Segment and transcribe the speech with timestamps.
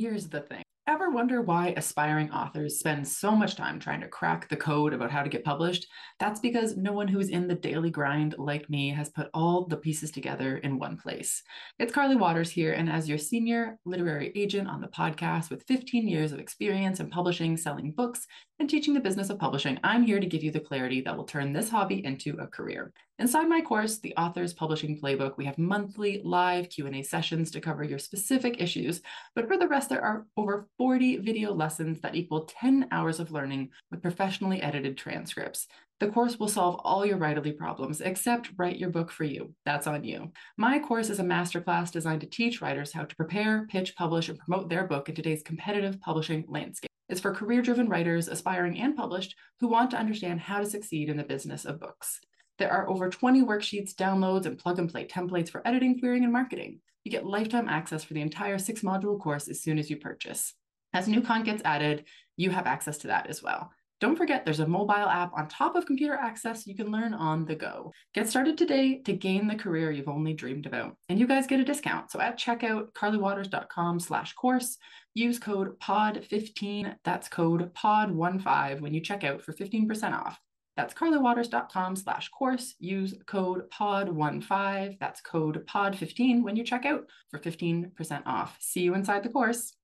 [0.00, 4.48] Here's the thing Ever wonder why aspiring authors spend so much time trying to crack
[4.48, 5.86] the code about how to get published?
[6.18, 9.76] That's because no one who's in the daily grind like me has put all the
[9.76, 11.42] pieces together in one place.
[11.78, 16.08] It's Carly Watters here, and as your senior literary agent on the podcast with 15
[16.08, 18.26] years of experience in publishing, selling books,
[18.58, 21.24] and teaching the business of publishing, I'm here to give you the clarity that will
[21.24, 22.92] turn this hobby into a career.
[23.20, 27.84] Inside my course, The Author's Publishing Playbook, we have monthly live Q&A sessions to cover
[27.84, 29.02] your specific issues,
[29.34, 33.30] but for the rest there are over 40 video lessons that equal 10 hours of
[33.30, 35.68] learning with professionally edited transcripts.
[35.98, 39.52] The course will solve all your writerly problems except write your book for you.
[39.66, 40.32] That's on you.
[40.56, 44.38] My course is a masterclass designed to teach writers how to prepare, pitch, publish, and
[44.38, 46.88] promote their book in today's competitive publishing landscape.
[47.10, 51.10] It's for career driven writers, aspiring and published, who want to understand how to succeed
[51.10, 52.20] in the business of books.
[52.60, 56.32] There are over 20 worksheets, downloads, and plug and play templates for editing, querying, and
[56.32, 56.80] marketing.
[57.04, 60.52] You get lifetime access for the entire six module course as soon as you purchase.
[60.92, 62.04] As new content gets added,
[62.36, 63.72] you have access to that as well.
[63.98, 67.46] Don't forget, there's a mobile app on top of computer access you can learn on
[67.46, 67.92] the go.
[68.12, 70.96] Get started today to gain the career you've only dreamed about.
[71.08, 72.10] And you guys get a discount.
[72.10, 74.76] So at checkout, carlywatters.com slash course,
[75.14, 80.38] use code POD15, that's code POD15 when you check out for 15% off.
[80.76, 82.74] That's carlywatters.com slash course.
[82.78, 84.98] Use code POD15.
[84.98, 88.56] That's code POD15 when you check out for 15% off.
[88.60, 89.74] See you inside the course.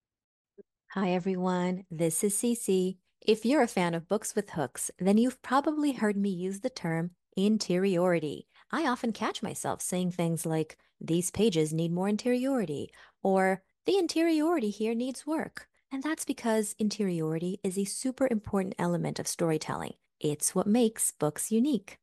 [0.93, 1.85] Hi, everyone.
[1.91, 2.97] This is Cece.
[3.21, 6.71] If you're a fan of books with hooks, then you've probably heard me use the
[6.71, 8.47] term interiority.
[8.71, 12.91] I often catch myself saying things like, these pages need more interiority,
[13.23, 15.69] or the interiority here needs work.
[15.93, 19.95] And that's because interiority is a super important element of storytelling.
[20.21, 21.99] It's what makes books unique.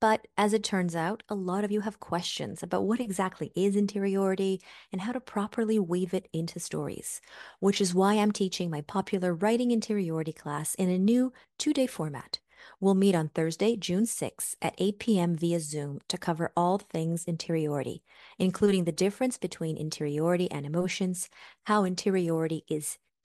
[0.00, 3.76] But as it turns out, a lot of you have questions about what exactly is
[3.76, 4.60] interiority
[4.92, 7.20] and how to properly weave it into stories,
[7.60, 11.86] which is why I'm teaching my popular writing interiority class in a new two day
[11.86, 12.40] format.
[12.80, 15.36] We'll meet on Thursday, June 6th at 8 p.m.
[15.36, 18.02] via Zoom to cover all things interiority,
[18.38, 21.30] including the difference between interiority and emotions,
[21.64, 22.98] how interiority is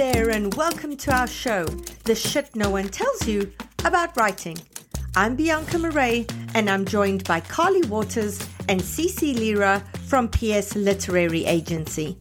[0.00, 1.66] There, and welcome to our show,
[2.04, 3.52] The Shit No One Tells You
[3.84, 4.56] About Writing.
[5.14, 11.44] I'm Bianca Marais, and I'm joined by Carly Watters and Cece Lyra from PS Literary
[11.44, 12.16] Agency.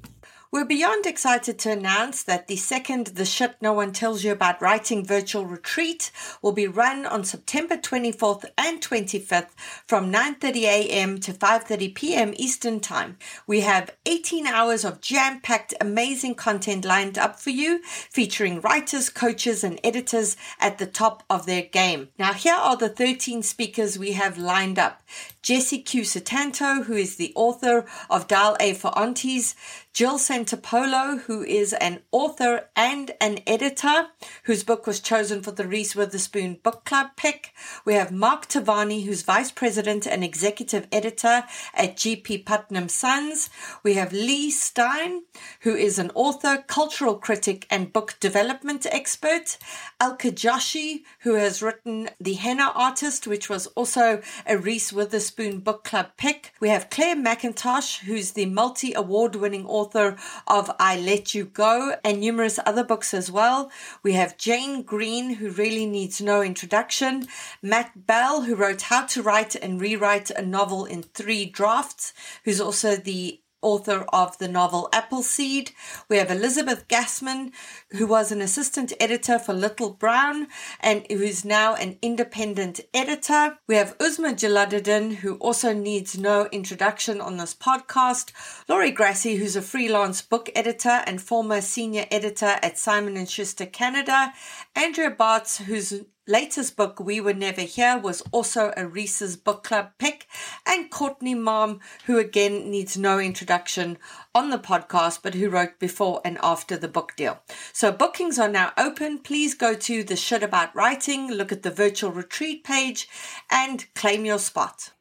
[0.51, 4.59] We're beyond excited to announce that the second The Shit No One Tells You About
[4.63, 6.11] Writing virtual retreat
[6.41, 9.51] will be run on September 24th and 25th
[9.85, 11.19] from 9:30 a.m.
[11.19, 12.33] to 5:30 p.m.
[12.35, 13.19] Eastern Time.
[13.45, 19.63] We have 18 hours of jam-packed amazing content lined up for you featuring writers, coaches
[19.63, 22.09] and editors at the top of their game.
[22.17, 25.03] Now here are the 13 speakers we have lined up.
[25.49, 26.03] Jesse Q.
[26.03, 29.55] Sutanto, who is the author of Dial A for Aunties,
[29.93, 34.09] Jill Santopolo, who is an author and an editor,
[34.43, 37.51] whose book was chosen for the Reese Witherspoon Book Club pick.
[37.83, 41.43] We have Mark Tavani, who's vice president and executive editor
[41.73, 43.49] at GP Putnam Sons.
[43.81, 45.23] We have Lee Stein,
[45.61, 49.57] who is an author, cultural critic, and book development expert.
[49.99, 55.85] Alka Joshi, who has written The Henna Artist, which was also a Reese Witherspoon Book
[55.85, 56.53] Club pick.
[56.59, 61.95] We have Clare Mackintosh, who's the multi award winning author of I Let You Go
[62.03, 63.71] and numerous other books as well.
[64.03, 67.27] We have Jane Green, who really needs no introduction.
[67.61, 72.13] Matt Bell, who wrote How to Write and Rewrite a Novel in Three Drafts,
[72.43, 75.71] who's also the author of the novel Appleseed.
[76.09, 77.51] We have Elizabeth Gassman,
[77.91, 80.47] who was an assistant editor for Little Brown
[80.79, 83.57] and who is now an independent editor.
[83.67, 88.31] We have Uzma Jalaluddin, who also needs no introduction on this podcast.
[88.67, 93.65] Laurie Grassi, who's a freelance book editor and former senior editor at Simon & Schuster
[93.65, 94.33] Canada.
[94.75, 99.89] Andrea Bartz, who's latest book, We Were Never Here, was also a Reese's Book Club
[99.97, 100.27] pick,
[100.65, 103.97] and Courtney Maum, who again needs no introduction
[104.35, 107.39] on the podcast, but who wrote before and after the book deal.
[107.73, 109.17] So bookings are now open.
[109.19, 113.09] Please go to the Shit About Writing, look at the virtual retreat page,
[113.49, 114.91] and claim your spot.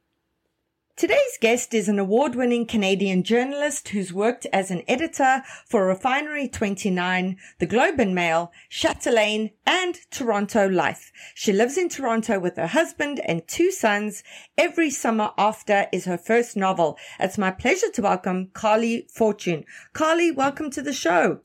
[0.99, 6.49] Today's guest is an award winning Canadian journalist who's worked as an editor for Refinery
[6.49, 11.13] 29, The Globe and Mail, Chatelaine, and Toronto Life.
[11.37, 14.25] She lives in Toronto with her husband and two sons.
[14.57, 16.99] Every Summer After is her first novel.
[17.21, 19.67] It's my pleasure to welcome Carley Fortune.
[19.93, 21.43] Carley, welcome to the show.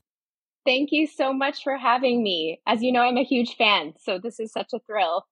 [0.66, 2.60] Thank you so much for having me.
[2.66, 5.26] As you know, I'm a huge fan, so this is such a thrill.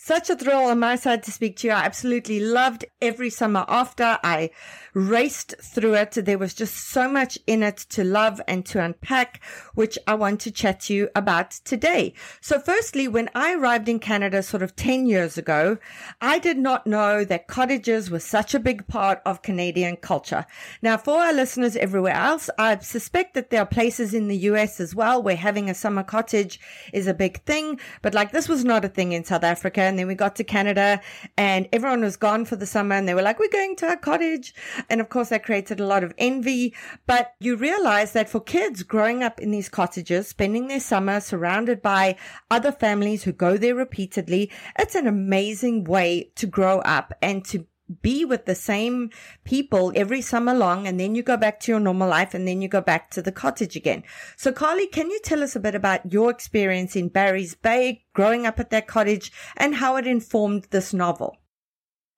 [0.00, 1.72] Such a thrill on my side to speak to you.
[1.72, 4.16] I absolutely loved every summer after.
[4.22, 4.50] I
[4.94, 6.12] raced through it.
[6.12, 9.40] There was just so much in it to love and to unpack,
[9.74, 12.14] which I want to chat to you about today.
[12.40, 15.78] So firstly, when I arrived in Canada sort of 10 years ago,
[16.20, 20.46] I did not know that cottages were such a big part of Canadian culture.
[20.80, 24.78] Now, for our listeners everywhere else, I suspect that there are places in the US
[24.78, 26.60] as well where having a summer cottage
[26.92, 29.87] is a big thing, but like this was not a thing in South Africa.
[29.88, 31.00] And then we got to Canada
[31.36, 33.96] and everyone was gone for the summer and they were like, we're going to our
[33.96, 34.54] cottage.
[34.88, 36.74] And of course that created a lot of envy.
[37.06, 41.82] But you realize that for kids growing up in these cottages, spending their summer surrounded
[41.82, 42.16] by
[42.50, 47.66] other families who go there repeatedly, it's an amazing way to grow up and to
[48.02, 49.10] be with the same
[49.44, 52.60] people every summer long and then you go back to your normal life and then
[52.60, 54.02] you go back to the cottage again.
[54.36, 58.46] So Carley, can you tell us a bit about your experience in Barry's Bay, growing
[58.46, 61.36] up at that cottage and how it informed this novel?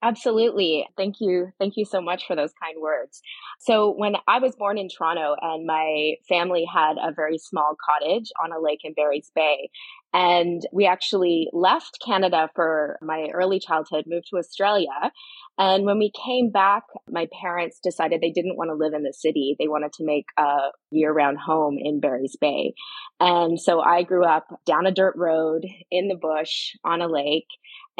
[0.02, 0.86] Absolutely.
[0.96, 1.52] Thank you.
[1.58, 3.20] Thank you so much for those kind words.
[3.58, 8.30] So when I was born in Toronto and my family had a very small cottage
[8.42, 9.68] on a lake in Barry's Bay,
[10.12, 14.88] and we actually left Canada for my early childhood, moved to Australia.
[15.56, 19.12] And when we came back, my parents decided they didn't want to live in the
[19.12, 19.56] city.
[19.58, 22.74] They wanted to make a year round home in Barry's Bay.
[23.20, 27.48] And so I grew up down a dirt road in the bush on a lake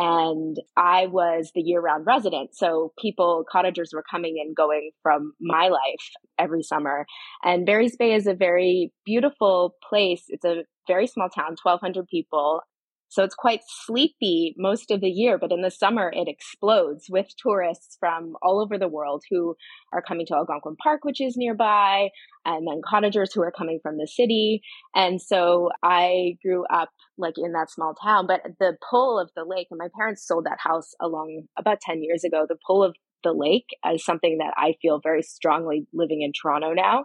[0.01, 2.57] and I was the year round resident.
[2.57, 6.09] So people, cottagers were coming and going from my life
[6.39, 7.05] every summer.
[7.45, 10.25] And Barry's Bay is a very beautiful place.
[10.29, 12.63] It's a very small town, 1,200 people.
[13.11, 17.27] So it's quite sleepy most of the year, but in the summer it explodes with
[17.43, 19.57] tourists from all over the world who
[19.93, 22.11] are coming to Algonquin Park, which is nearby,
[22.45, 24.63] and then cottagers who are coming from the city.
[24.95, 29.45] And so I grew up like in that small town, but the pull of the
[29.45, 32.95] lake, and my parents sold that house along about 10 years ago, the pull of
[33.23, 37.05] the lake as something that I feel very strongly living in Toronto now.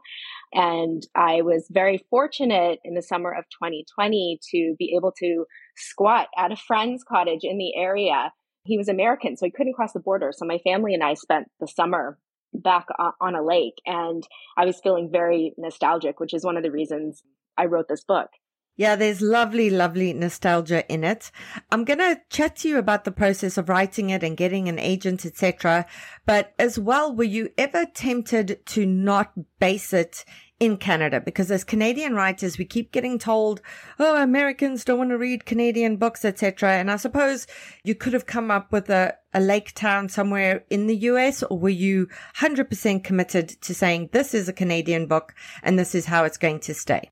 [0.53, 5.45] And I was very fortunate in the summer of 2020 to be able to
[5.75, 8.31] squat at a friend's cottage in the area.
[8.63, 10.31] He was American, so he couldn't cross the border.
[10.35, 12.17] So my family and I spent the summer
[12.53, 12.87] back
[13.19, 14.23] on a lake and
[14.57, 17.21] I was feeling very nostalgic, which is one of the reasons
[17.57, 18.29] I wrote this book.
[18.77, 21.31] Yeah, there's lovely, lovely nostalgia in it.
[21.71, 24.79] I'm going to chat to you about the process of writing it and getting an
[24.79, 25.85] agent, etc.
[26.25, 30.25] But as well, were you ever tempted to not base it
[30.59, 31.21] in Canada?
[31.21, 33.61] Because as Canadian writers, we keep getting told,
[33.97, 37.47] "Oh, Americans don't want to read Canadian books, etc." And I suppose
[37.85, 41.57] you could have come up with a, a lake town somewhere in the US, or
[41.57, 45.33] were you 100% committed to saying this is a Canadian book
[45.63, 47.09] and this is how it's going to stay?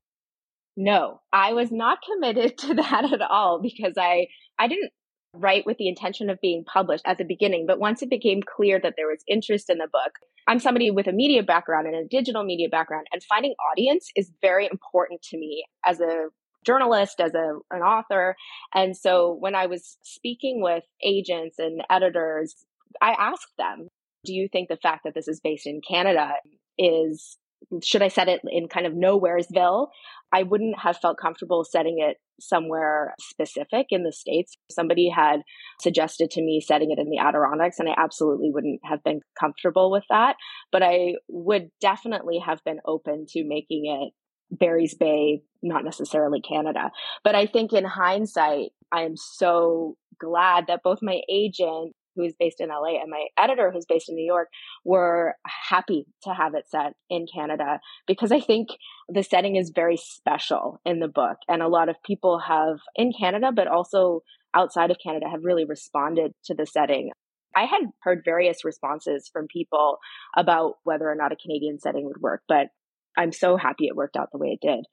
[0.76, 4.28] No, I was not committed to that at all because I
[4.58, 4.92] I didn't
[5.36, 8.78] write with the intention of being published at the beginning, but once it became clear
[8.80, 10.12] that there was interest in the book,
[10.46, 14.30] I'm somebody with a media background and a digital media background and finding audience is
[14.40, 16.28] very important to me as a
[16.64, 18.36] journalist, as a, an author.
[18.74, 22.54] And so when I was speaking with agents and editors,
[23.02, 23.88] I asked them,
[24.24, 26.32] do you think the fact that this is based in Canada
[26.78, 27.38] is
[27.82, 29.88] should I set it in kind of nowheresville?
[30.32, 34.56] I wouldn't have felt comfortable setting it somewhere specific in the States.
[34.70, 35.40] Somebody had
[35.80, 39.90] suggested to me setting it in the Adirondacks, and I absolutely wouldn't have been comfortable
[39.90, 40.36] with that.
[40.72, 44.12] But I would definitely have been open to making it
[44.50, 46.90] Barry's Bay, not necessarily Canada.
[47.22, 52.34] But I think in hindsight, I am so glad that both my agent who is
[52.38, 54.48] based in LA, and my editor, who's based in New York,
[54.84, 55.34] were
[55.68, 58.68] happy to have it set in Canada because I think
[59.08, 61.38] the setting is very special in the book.
[61.48, 64.22] And a lot of people have in Canada, but also
[64.54, 67.10] outside of Canada, have really responded to the setting.
[67.56, 69.98] I had heard various responses from people
[70.36, 72.68] about whether or not a Canadian setting would work, but
[73.16, 74.86] I'm so happy it worked out the way it did.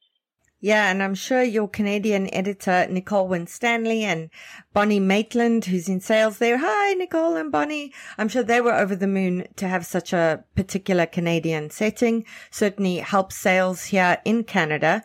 [0.63, 4.29] Yeah, and I'm sure your Canadian editor, Nicole Winstanley and
[4.73, 6.59] Bonnie Maitland, who's in sales there.
[6.59, 7.91] Hi, Nicole and Bonnie.
[8.19, 12.25] I'm sure they were over the moon to have such a particular Canadian setting.
[12.51, 15.01] Certainly helps sales here in Canada.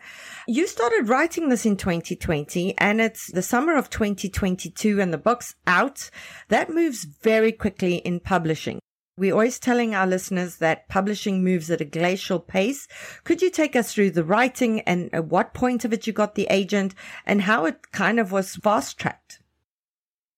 [0.47, 5.55] You started writing this in 2020 and it's the summer of 2022 and the book's
[5.65, 6.11] out.
[6.49, 8.79] That moves very quickly in publishing.
[9.17, 12.87] We're always telling our listeners that publishing moves at a glacial pace.
[13.23, 16.35] Could you take us through the writing and at what point of it you got
[16.35, 16.93] the agent
[17.25, 19.39] and how it kind of was fast tracked?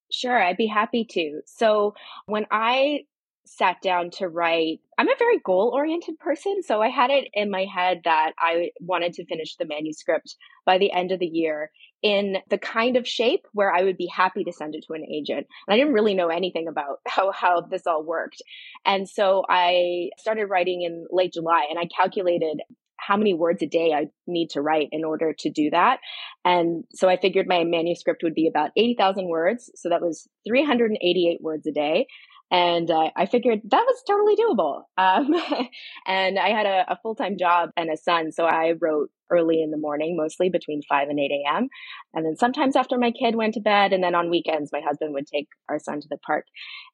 [0.10, 1.42] Sure, I'd be happy to.
[1.46, 1.94] So
[2.26, 3.02] when I
[3.46, 6.64] sat down to write, I'm a very goal oriented person.
[6.64, 10.78] So I had it in my head that I wanted to finish the manuscript by
[10.78, 11.70] the end of the year
[12.02, 15.06] in the kind of shape where I would be happy to send it to an
[15.06, 15.48] agent.
[15.68, 18.42] And I didn't really know anything about how, how this all worked.
[18.86, 22.62] And so I started writing in late July and I calculated
[22.98, 26.00] how many words a day I need to write in order to do that.
[26.46, 29.72] And so I figured my manuscript would be about 80,000 words.
[29.76, 32.08] So that was 388 words a day.
[32.52, 34.84] And uh, I figured that was totally doable.
[34.98, 35.68] Um,
[36.08, 38.32] and I had a, a full time job and a son.
[38.32, 41.68] So I wrote early in the morning, mostly between 5 and 8 a.m.
[42.14, 43.94] And then sometimes after my kid went to bed.
[43.94, 46.46] And then on weekends, my husband would take our son to the park.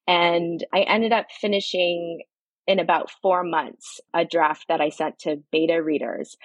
[0.07, 2.21] And I ended up finishing
[2.67, 6.35] in about four months a draft that I sent to beta readers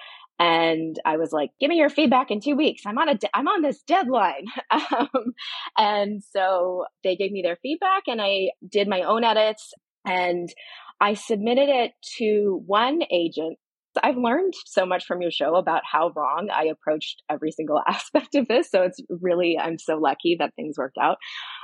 [0.41, 2.81] and I was like, "Give me your feedback in two weeks.
[2.87, 5.33] I'm on a, de- I'm on this deadline." um,
[5.77, 9.71] and so they gave me their feedback, and I did my own edits,
[10.03, 10.49] and
[10.99, 13.59] I submitted it to one agent.
[14.03, 18.35] I've learned so much from your show about how wrong I approached every single aspect
[18.35, 18.69] of this.
[18.69, 21.17] So it's really, I'm so lucky that things worked out.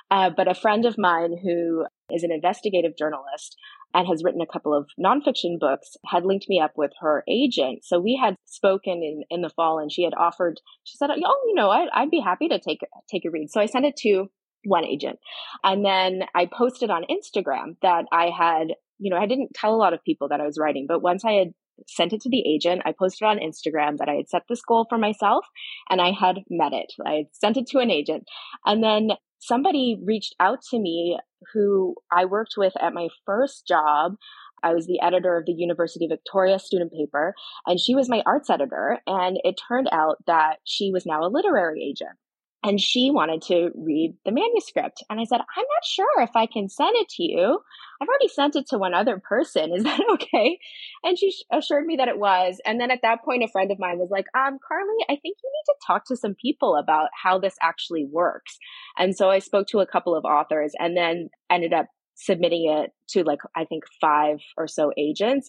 [0.09, 3.57] Uh, but a friend of mine who is an investigative journalist
[3.93, 7.83] and has written a couple of nonfiction books, had linked me up with her agent.
[7.83, 11.43] So we had spoken in, in the fall and she had offered, she said, oh,
[11.47, 12.79] you know, I'd, I'd be happy to take,
[13.09, 13.49] take a read.
[13.49, 14.27] So I sent it to
[14.63, 15.19] one agent.
[15.63, 19.77] And then I posted on Instagram that I had, you know, I didn't tell a
[19.77, 21.53] lot of people that I was writing, but once I had
[21.87, 24.85] sent it to the agent, I posted on Instagram that I had set this goal
[24.89, 25.45] for myself
[25.89, 26.93] and I had met it.
[27.05, 28.27] I had sent it to an agent.
[28.65, 31.17] And then somebody reached out to me
[31.53, 34.15] who I worked with at my first job.
[34.63, 37.35] I was the editor of the University of Victoria student paper,
[37.67, 38.99] and she was my arts editor.
[39.05, 42.17] And it turned out that she was now a literary agent
[42.63, 45.03] and she wanted to read the manuscript.
[45.09, 47.59] And I said, I'm not sure if I can send it to you.
[48.01, 49.73] I've already sent it to one other person.
[49.73, 50.57] Is that okay?
[51.03, 52.59] And she assured me that it was.
[52.65, 55.37] And then at that point, a friend of mine was like, um, Carley, I think
[55.43, 58.57] you need to talk to some people about how this actually works.
[58.97, 61.85] And so I spoke to a couple of authors and then ended up
[62.15, 65.47] submitting it to like, I think five or so agents.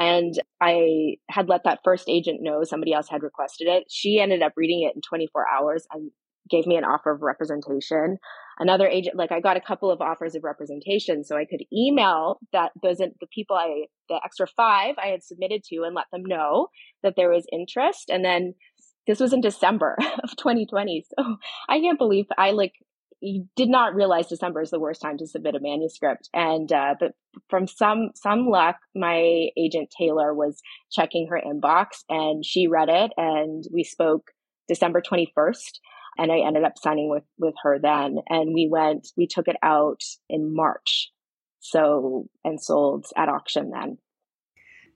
[0.00, 3.84] And I had let that first agent know somebody else had requested it.
[3.88, 6.10] She ended up reading it in 24 hours and
[6.50, 8.18] gave me an offer of representation.
[8.58, 12.40] Another agent, like I got a couple of offers of representation, so I could email
[12.52, 16.24] that those the people I the extra five I had submitted to and let them
[16.24, 16.68] know
[17.02, 18.10] that there was interest.
[18.10, 18.54] And then
[19.06, 21.36] this was in December of 2020, so
[21.68, 22.72] I can't believe I like
[23.56, 26.28] did not realize December is the worst time to submit a manuscript.
[26.32, 27.12] And uh, but
[27.48, 33.12] from some some luck, my agent Taylor was checking her inbox and she read it,
[33.16, 34.30] and we spoke
[34.68, 35.78] December 21st
[36.18, 38.18] and I ended up signing with with her then.
[38.28, 41.10] And we went, we took it out in March,
[41.60, 43.98] so and sold at auction then.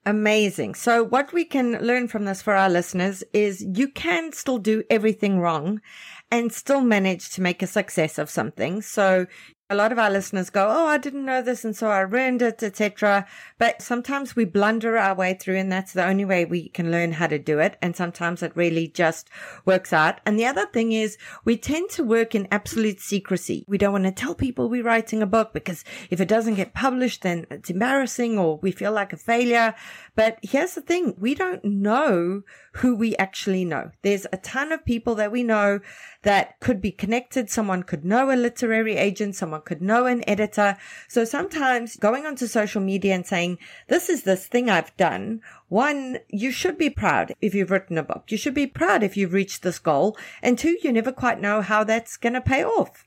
[0.05, 0.75] Amazing.
[0.75, 4.83] So what we can learn from this for our listeners is you can still do
[4.91, 5.81] everything wrong
[6.29, 8.83] and still manage to make a success of something.
[8.83, 9.27] So
[9.71, 12.43] a lot of our listeners go, "Oh, I didn't know this, and so I ruined
[12.43, 13.27] it," etc.
[13.59, 17.13] But sometimes we blunder our way through, and that's the only way we can learn
[17.13, 17.79] how to do it.
[17.81, 19.31] And sometimes it really just
[19.65, 20.21] works out.
[20.27, 23.65] And the other thing is, we tend to work in absolute secrecy.
[23.67, 26.75] We don't want to tell people we're writing a book because if it doesn't get
[26.75, 29.75] published, then it's embarrassing, or we feel like a failure.
[30.15, 32.43] But here's the thing: we don't know
[32.77, 33.91] who we actually know.
[34.03, 35.81] There's a ton of people that we know
[36.23, 37.51] that could be connected.
[37.51, 39.37] Someone could know a literary agent.
[39.37, 40.77] Someone could know an editor.
[41.07, 45.43] So sometimes going onto social media and saying, this is this thing I've done.
[45.69, 48.25] One, you should be proud if you've written a book.
[48.29, 50.17] You should be proud if you've reached this goal.
[50.43, 53.07] And two, you never quite know how that's going to pay off.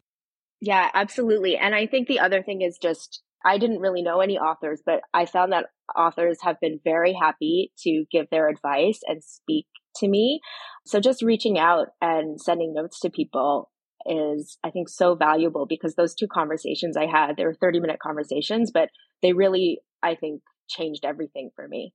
[0.62, 1.58] Yeah, absolutely.
[1.58, 5.02] And I think the other thing is just I didn't really know any authors, but
[5.14, 9.66] I found that authors have been very happy to give their advice and speak
[9.98, 10.42] to me.
[10.86, 13.72] So just reaching out and sending notes to people
[14.06, 18.00] is, I think, so valuable because those two conversations I had, they were 30 minute
[18.02, 18.90] conversations, but
[19.22, 21.94] they really, I think, changed everything for me.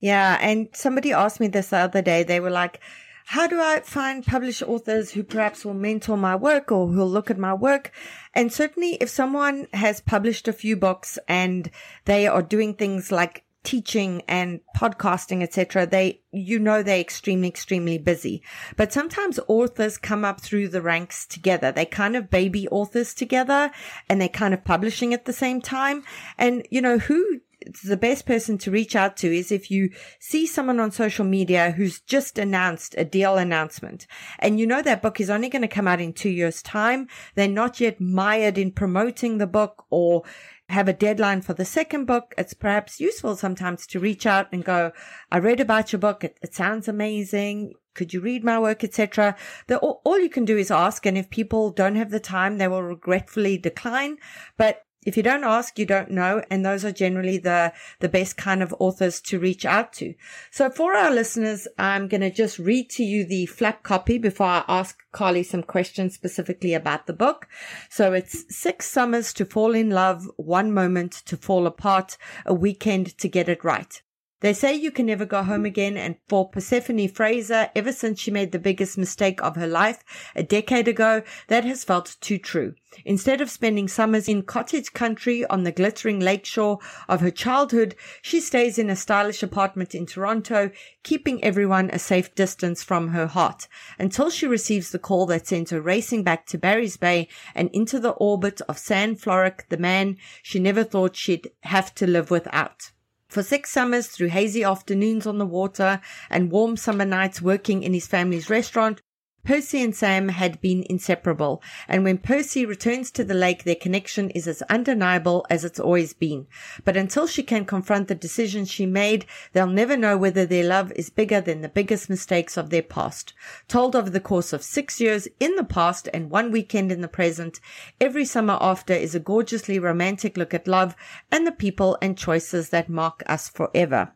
[0.00, 0.38] Yeah.
[0.40, 2.22] And somebody asked me this the other day.
[2.22, 2.80] They were like,
[3.26, 7.30] how do I find published authors who perhaps will mentor my work or who'll look
[7.30, 7.92] at my work?
[8.34, 11.70] And certainly if someone has published a few books and
[12.06, 17.98] they are doing things like teaching and podcasting, etc., they, you know, they're extremely, extremely
[17.98, 18.42] busy.
[18.76, 21.70] But sometimes authors come up through the ranks together.
[21.70, 23.70] They kind of baby authors together
[24.08, 26.04] and they're kind of publishing at the same time.
[26.38, 27.40] And, you know, who
[27.84, 31.72] the best person to reach out to is if you see someone on social media
[31.72, 34.06] who's just announced a deal announcement
[34.38, 37.06] and you know that book is only going to come out in two years time.
[37.34, 40.22] They're not yet mired in promoting the book or
[40.70, 44.64] have a deadline for the second book, it's perhaps useful sometimes to reach out and
[44.64, 44.92] go,
[45.30, 46.24] I read about your book.
[46.24, 47.74] It, it sounds amazing.
[47.94, 49.36] Could you read my work, etc.
[49.82, 51.04] All, all you can do is ask.
[51.06, 54.18] And if people don't have the time, they will regretfully decline.
[54.56, 56.42] But if you don't ask, you don't know.
[56.50, 60.14] And those are generally the, the best kind of authors to reach out to.
[60.50, 64.46] So for our listeners, I'm going to just read to you the flap copy before
[64.46, 67.48] I ask Carley some questions specifically about the book.
[67.88, 73.16] So it's six summers to fall in love, one moment to fall apart, a weekend
[73.18, 74.02] to get it right.
[74.40, 78.30] They say you can never go home again, and for Persephone Fraser, ever since she
[78.30, 80.02] made the biggest mistake of her life
[80.34, 82.74] a decade ago, that has felt too true.
[83.04, 88.40] Instead of spending summers in cottage country on the glittering lakeshore of her childhood, she
[88.40, 90.70] stays in a stylish apartment in Toronto,
[91.02, 93.68] keeping everyone a safe distance from her heart,
[93.98, 98.00] until she receives the call that sends her racing back to Barry's Bay and into
[98.00, 102.90] the orbit of Sam Florek, the man she never thought she'd have to live without.
[103.30, 107.94] For six summers through hazy afternoons on the water and warm summer nights working in
[107.94, 109.02] his family's restaurant,
[109.44, 114.30] Percy and Sam had been inseparable, and when Percy returns to the lake, their connection
[114.30, 116.46] is as undeniable as it's always been.
[116.84, 120.92] But until she can confront the decisions she made, they'll never know whether their love
[120.92, 123.32] is bigger than the biggest mistakes of their past.
[123.66, 127.08] Told over the course of six years in the past and one weekend in the
[127.08, 127.60] present,
[128.00, 130.94] every summer after is a gorgeously romantic look at love
[131.32, 134.12] and the people and choices that mark us forever.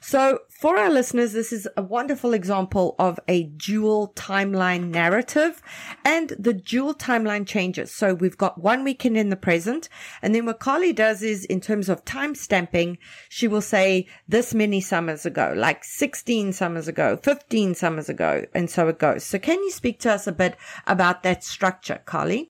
[0.00, 5.62] So for our listeners, this is a wonderful example of a dual timeline narrative
[6.04, 7.90] and the dual timeline changes.
[7.90, 9.88] So we've got one weekend in the present.
[10.20, 12.98] And then what Carley does is in terms of time stamping,
[13.28, 18.44] she will say this many summers ago, like 16 summers ago, 15 summers ago.
[18.54, 19.24] And so it goes.
[19.24, 22.48] So can you speak to us a bit about that structure, Carley?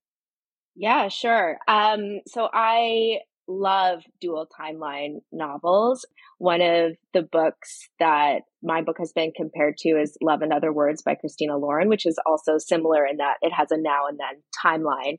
[0.74, 1.58] Yeah, sure.
[1.66, 6.06] Um, so I love dual timeline novels.
[6.38, 10.72] One of the books that my book has been compared to is Love and Other
[10.72, 14.18] Words by Christina Lauren, which is also similar in that it has a now and
[14.18, 15.16] then timeline.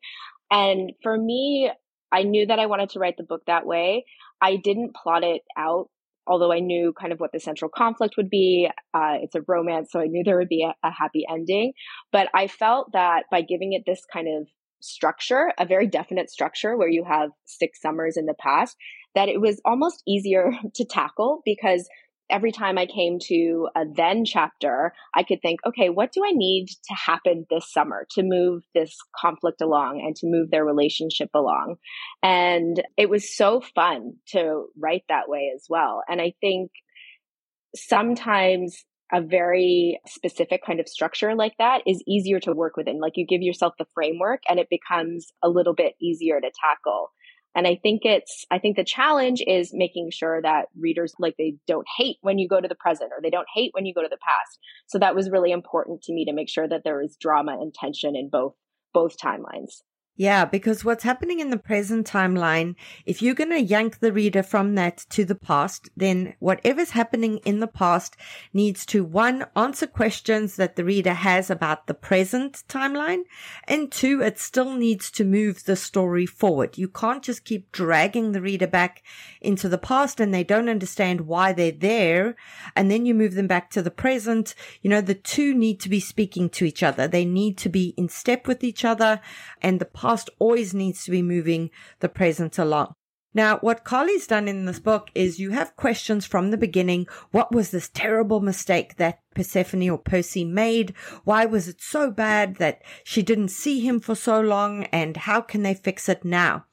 [0.51, 1.71] And for me,
[2.11, 4.05] I knew that I wanted to write the book that way.
[4.41, 5.89] I didn't plot it out,
[6.25, 8.69] although I knew kind of what the central conflict would be.
[8.93, 11.73] Uh, it's a romance, so I knew there would be a, a happy ending.
[12.11, 14.47] But I felt that by giving it this kind of
[14.81, 18.75] structure, a very definite structure where you have six summers in the past,
[19.15, 21.87] that it was almost easier to tackle because
[22.29, 26.31] every time I came to a then chapter, I could think, okay, what do I
[26.31, 31.29] need to happen this summer to move this conflict along and to move their relationship
[31.33, 31.77] along?
[32.21, 36.03] And it was so fun to write that way as well.
[36.07, 36.71] And I think
[37.75, 42.99] sometimes a very specific kind of structure like that is easier to work within.
[42.99, 47.11] Like you give yourself the framework and it becomes a little bit easier to tackle.
[47.55, 51.55] And I think it's, I think the challenge is making sure that readers, like they
[51.67, 54.03] don't hate when you go to the present or they don't hate when you go
[54.03, 54.59] to the past.
[54.87, 57.73] So that was really important to me to make sure that there is drama and
[57.73, 58.53] tension in both,
[58.93, 59.81] both timelines.
[60.19, 64.43] Yeah, because what's happening in the present timeline, if you're going to yank the reader
[64.43, 68.17] from that to the past, then whatever's happening in the past
[68.51, 73.21] needs to one, answer questions that the reader has about the present timeline,
[73.65, 76.77] and two, it still needs to move the story forward.
[76.77, 79.01] You can't just keep dragging the reader back
[79.39, 82.35] into the past and they don't understand why they're there,
[82.75, 84.53] and then you move them back to the present.
[84.81, 87.07] You know, the two need to be speaking to each other.
[87.07, 89.21] They need to be in step with each other,
[89.61, 91.69] and the past past always needs to be moving
[91.99, 92.93] the present along.
[93.31, 97.05] Now, what Carley's done in this book is you have questions from the beginning.
[97.29, 100.95] What was this terrible mistake that Persephone or Percy made?
[101.25, 104.85] Why was it so bad that she didn't see him for so long?
[104.85, 106.65] And how can they fix it now?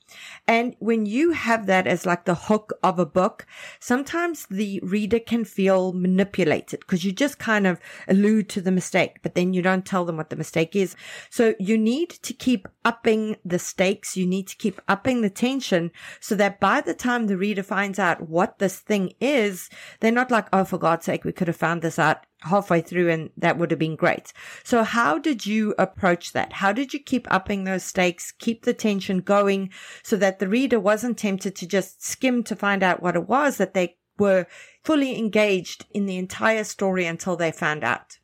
[0.47, 3.47] And when you have that as like the hook of a book,
[3.81, 9.19] sometimes the reader can feel manipulated because you just kind of allude to the mistake,
[9.23, 10.95] but then you don't tell them what the mistake is.
[11.31, 14.16] So you need to keep upping the stakes.
[14.16, 15.90] You need to keep upping the tension
[16.21, 19.69] so that by the time the reader finds out what this thing is,
[20.01, 23.11] they're not like, Oh, for God's sake, we could have found this out halfway through
[23.11, 24.33] and that would have been great.
[24.62, 26.55] So how did you approach that?
[26.55, 29.70] How did you keep upping those stakes, keep the tension going
[30.03, 33.57] so that the reader wasn't tempted to just skim to find out what it was,
[33.57, 34.46] that they were
[34.85, 38.18] fully engaged in the entire story until they found out?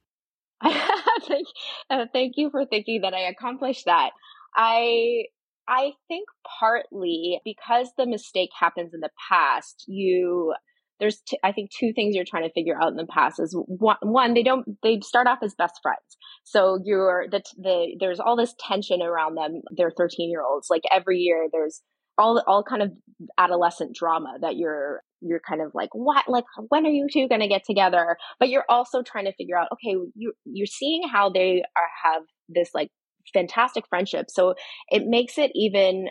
[0.63, 1.47] thank,
[1.91, 4.11] uh, thank you for thinking that I accomplished that.
[4.55, 5.25] I
[5.69, 10.55] I think partly because the mistake happens in the past, you
[11.03, 13.57] there's t- I think two things you're trying to figure out in the past is
[13.67, 15.99] one, one they don't they start off as best friends.
[16.45, 19.63] So you're the the there's all this tension around them.
[19.77, 21.83] They're 13 year olds like every year there's
[22.17, 22.93] all all kind of
[23.37, 26.29] adolescent drama that you're you're kind of like what?
[26.29, 28.17] Like when are you two going to get together?
[28.39, 32.23] But you're also trying to figure out okay you you're seeing how they are have
[32.49, 32.91] this like
[33.35, 34.27] fantastic friendship.
[34.29, 34.55] So
[34.89, 36.11] it makes it even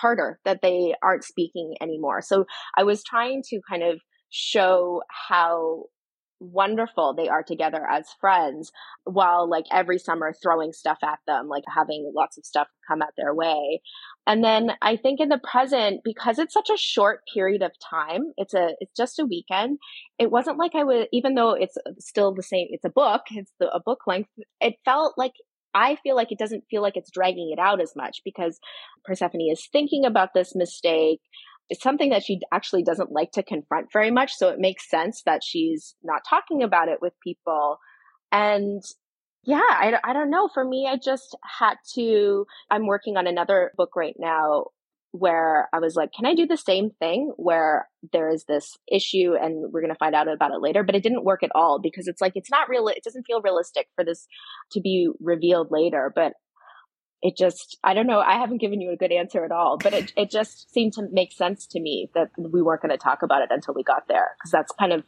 [0.00, 2.22] harder that they aren't speaking anymore.
[2.22, 2.44] So
[2.76, 5.84] i was trying to kind of show how
[6.40, 8.70] wonderful they are together as friends
[9.04, 13.12] while like every summer throwing stuff at them like having lots of stuff come at
[13.16, 13.80] their way.
[14.26, 18.32] And then i think in the present because it's such a short period of time
[18.36, 19.78] it's a it's just a weekend
[20.18, 23.52] it wasn't like i was even though it's still the same it's a book it's
[23.58, 24.28] the, a book length
[24.60, 25.32] it felt like
[25.74, 28.58] I feel like it doesn't feel like it's dragging it out as much because
[29.04, 31.20] Persephone is thinking about this mistake
[31.70, 34.32] it's something that she actually doesn't like to confront very much.
[34.34, 37.78] So it makes sense that she's not talking about it with people.
[38.32, 38.82] And
[39.44, 40.48] yeah, I, I don't know.
[40.52, 44.66] For me, I just had to, I'm working on another book right now
[45.12, 49.32] where I was like, can I do the same thing where there is this issue
[49.40, 50.82] and we're going to find out about it later?
[50.82, 52.88] But it didn't work at all because it's like, it's not real.
[52.88, 54.26] It doesn't feel realistic for this
[54.72, 56.12] to be revealed later.
[56.14, 56.34] But
[57.22, 59.92] it just i don't know i haven't given you a good answer at all but
[59.92, 63.22] it, it just seemed to make sense to me that we weren't going to talk
[63.22, 65.04] about it until we got there because that's kind of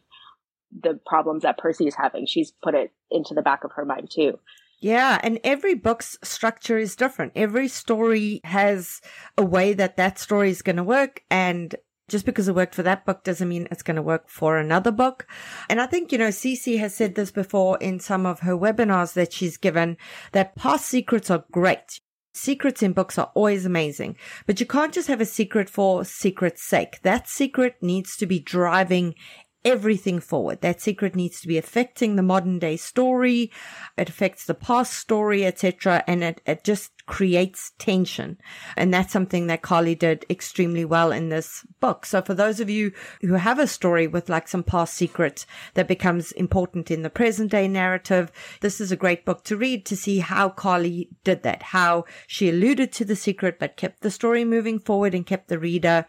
[0.83, 4.09] the problems that percy is having she's put it into the back of her mind
[4.09, 4.37] too
[4.83, 7.33] yeah, and every book's structure is different.
[7.35, 8.99] Every story has
[9.37, 11.75] a way that that story is going to work, and
[12.11, 14.91] just because it worked for that book doesn't mean it's going to work for another
[14.91, 15.25] book.
[15.69, 19.13] And I think, you know, Cece has said this before in some of her webinars
[19.13, 19.97] that she's given
[20.33, 21.99] that past secrets are great.
[22.33, 26.63] Secrets in books are always amazing, but you can't just have a secret for secret's
[26.63, 27.01] sake.
[27.01, 29.15] That secret needs to be driving
[29.63, 30.61] everything forward.
[30.61, 33.51] That secret needs to be affecting the modern day story.
[33.97, 36.03] It affects the past story, etc.
[36.07, 38.37] And it, it just creates tension.
[38.77, 42.05] And that's something that Carley did extremely well in this book.
[42.05, 45.87] So for those of you who have a story with like some past secret that
[45.87, 49.95] becomes important in the present day narrative, this is a great book to read to
[49.95, 54.45] see how Carley did that, how she alluded to the secret, but kept the story
[54.45, 56.05] moving forward and kept the reader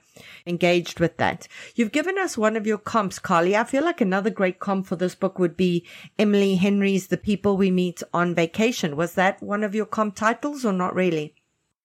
[0.47, 1.49] engaged with that.
[1.75, 3.57] You've given us one of your comps, Carley.
[3.57, 5.87] I feel like another great comp for this book would be
[6.19, 8.97] Emily Henry's The People We Meet on Vacation.
[8.97, 11.35] Was that one of your comp titles or not really?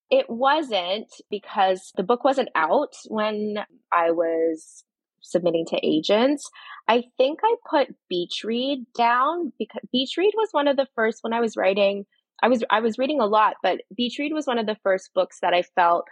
[0.10, 3.58] It wasn't because the book wasn't out when
[3.92, 4.84] I was
[5.22, 6.50] submitting to agents.
[6.88, 11.24] I think I put Beach Read down because Beach Read was one of the first
[11.24, 12.06] when I was writing.
[12.42, 15.14] I was I was reading a lot, but Beach Read was one of the first
[15.14, 16.06] books that I felt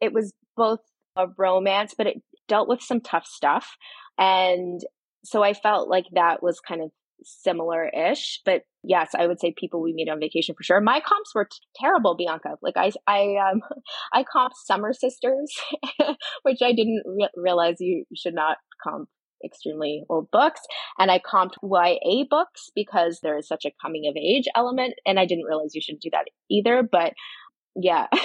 [0.00, 0.80] it was both
[1.16, 3.76] a romance, but it dealt with some tough stuff.
[4.18, 4.80] And
[5.24, 6.90] so I felt like that was kind of
[7.22, 8.40] similar ish.
[8.44, 10.80] But yes, I would say people we meet on vacation for sure.
[10.80, 12.56] My comps were t- terrible, Bianca.
[12.62, 13.60] Like I, I, um,
[14.12, 15.52] I comped Summer Sisters,
[16.42, 19.08] which I didn't re- realize you should not comp
[19.44, 20.60] extremely old books.
[20.98, 24.94] And I comped YA books because there is such a coming of age element.
[25.06, 26.82] And I didn't realize you shouldn't do that either.
[26.90, 27.12] But
[27.76, 28.06] yeah.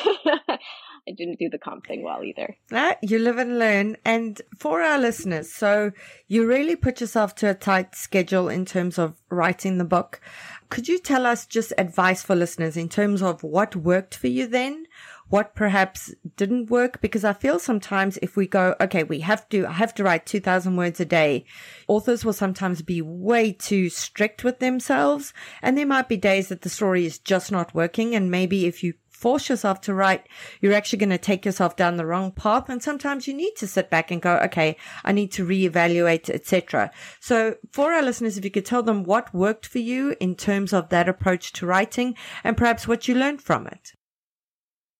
[1.08, 2.56] I didn't do the comp thing well either.
[2.72, 3.98] Ah, you live and learn.
[4.06, 5.92] And for our listeners, so
[6.28, 10.22] you really put yourself to a tight schedule in terms of writing the book.
[10.70, 14.48] Could you tell us just advice for listeners in terms of what worked for you
[14.48, 14.86] then?
[15.30, 17.02] What perhaps didn't work?
[17.02, 20.26] Because I feel sometimes if we go, okay, we have to, I have to write
[20.26, 21.46] 2000 words a day.
[21.88, 25.34] Authors will sometimes be way too strict with themselves.
[25.62, 28.16] And there might be days that the story is just not working.
[28.16, 30.27] And maybe if you force yourself to write,
[30.59, 32.67] you're actually going to take yourself down the wrong path.
[32.67, 36.91] And sometimes you need to sit back and go, okay, I need to reevaluate, etc.
[37.21, 40.73] So for our listeners, if you could tell them what worked for you in terms
[40.73, 43.91] of that approach to writing and perhaps what you learned from it.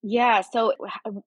[0.02, 0.40] Yeah.
[0.40, 0.72] So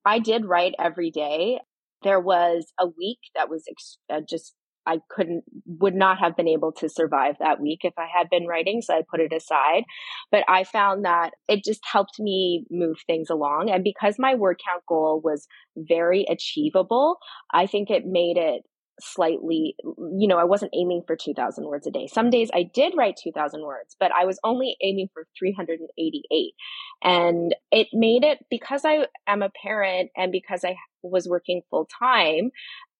[0.06, 1.60] I did write every day.
[2.02, 4.54] There was a week that was ex- uh, just
[4.86, 8.46] I couldn't, would not have been able to survive that week if I had been
[8.46, 8.82] writing.
[8.82, 9.84] So I put it aside.
[10.30, 13.70] But I found that it just helped me move things along.
[13.70, 15.46] And because my word count goal was
[15.76, 17.18] very achievable,
[17.52, 18.62] I think it made it
[19.00, 22.06] slightly, you know, I wasn't aiming for 2000 words a day.
[22.06, 26.54] Some days I did write 2000 words, but I was only aiming for 388.
[27.02, 31.86] And it made it because I am a parent and because I was working full
[31.98, 32.50] time,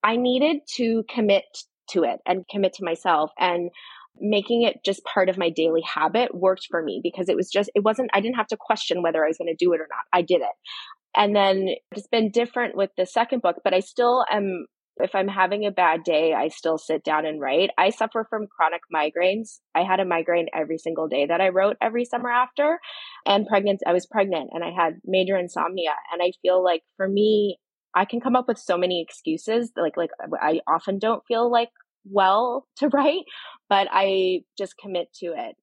[0.03, 1.45] I needed to commit
[1.91, 3.31] to it and commit to myself.
[3.39, 3.71] And
[4.19, 7.71] making it just part of my daily habit worked for me because it was just,
[7.75, 9.89] it wasn't, I didn't have to question whether I was going to do it or
[9.91, 10.05] not.
[10.11, 10.57] I did it.
[11.15, 14.67] And then it's been different with the second book, but I still am
[14.99, 17.71] if I'm having a bad day, I still sit down and write.
[17.77, 19.59] I suffer from chronic migraines.
[19.75, 22.81] I had a migraine every single day that I wrote every summer after.
[23.27, 25.93] And pregnant, I was pregnant and I had major insomnia.
[26.13, 27.59] And I feel like for me,
[27.97, 29.73] I can come up with so many excuses.
[29.77, 31.71] Like, like I often don't feel like
[32.05, 33.25] well to write,
[33.69, 35.57] but I just commit to it.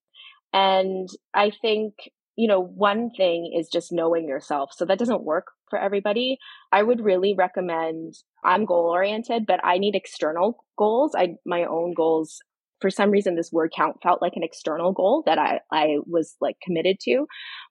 [0.52, 1.94] And I think,
[2.36, 4.70] you know, one thing is just knowing yourself.
[4.74, 6.38] So that doesn't work for everybody.
[6.72, 11.12] I would really recommend I'm goal oriented, but I need external goals.
[11.16, 12.40] I my own goals
[12.84, 16.36] for some reason this word count felt like an external goal that I, I was
[16.38, 17.24] like committed to.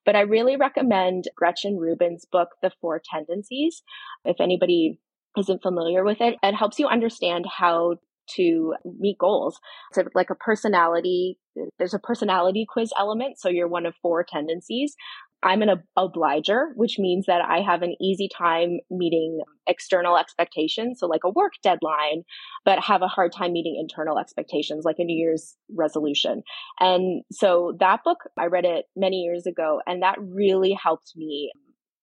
[0.08, 3.84] But I really recommend Gretchen Rubin's book, The Four Tendencies.
[4.26, 5.00] If anybody
[5.38, 7.98] isn't familiar with it, it helps you understand how
[8.38, 9.60] to meet goals.
[9.96, 11.38] It's like a personality,
[11.78, 13.38] there's a personality quiz element.
[13.38, 14.96] So you're one of four tendencies.
[15.44, 21.00] I'm an ob- obliger, which means that I have an easy time meeting external expectations.
[21.00, 22.24] So, like a work deadline,
[22.66, 26.44] but have a hard time meeting internal expectations, like a New Year's resolution.
[26.80, 31.52] And so, that book, I read it many years ago, and that really helped me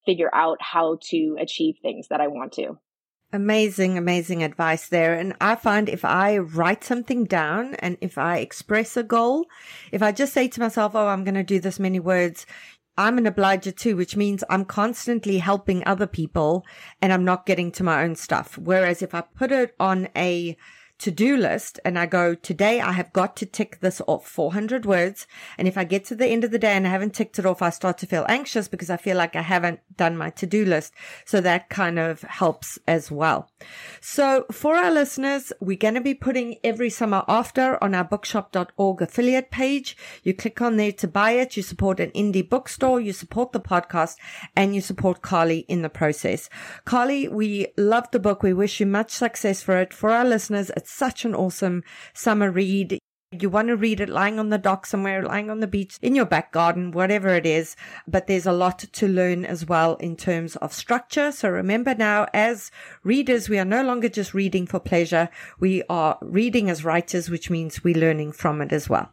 [0.04, 2.78] figure out how to achieve things that I want to.
[3.32, 5.14] Amazing, amazing advice there.
[5.14, 9.46] And I find if I write something down and if I express a goal,
[9.92, 12.44] if I just say to myself, Oh, I'm going to do this many words,
[13.00, 16.66] I'm an obliger too, which means I'm constantly helping other people
[17.00, 18.58] and I'm not getting to my own stuff.
[18.58, 20.54] Whereas if I put it on a
[21.00, 24.86] to do list and I go, today I have got to tick this off 400
[24.86, 25.26] words.
[25.58, 27.46] And if I get to the end of the day and I haven't ticked it
[27.46, 30.46] off, I start to feel anxious because I feel like I haven't done my to
[30.46, 30.92] do list.
[31.24, 33.50] So that kind of helps as well.
[34.00, 39.02] So for our listeners, we're going to be putting every summer after on our bookshop.org
[39.02, 39.96] affiliate page.
[40.22, 41.56] You click on there to buy it.
[41.56, 43.00] You support an indie bookstore.
[43.00, 44.16] You support the podcast
[44.54, 46.50] and you support Carley in the process.
[46.84, 48.42] Carley, we love the book.
[48.42, 49.94] We wish you much success for it.
[49.94, 52.98] For our listeners, it's such an awesome summer read.
[53.32, 56.16] You want to read it lying on the dock somewhere, lying on the beach, in
[56.16, 57.76] your back garden, whatever it is.
[58.08, 61.30] But there's a lot to learn as well in terms of structure.
[61.30, 62.72] So remember now, as
[63.04, 65.28] readers, we are no longer just reading for pleasure.
[65.60, 69.12] We are reading as writers, which means we're learning from it as well.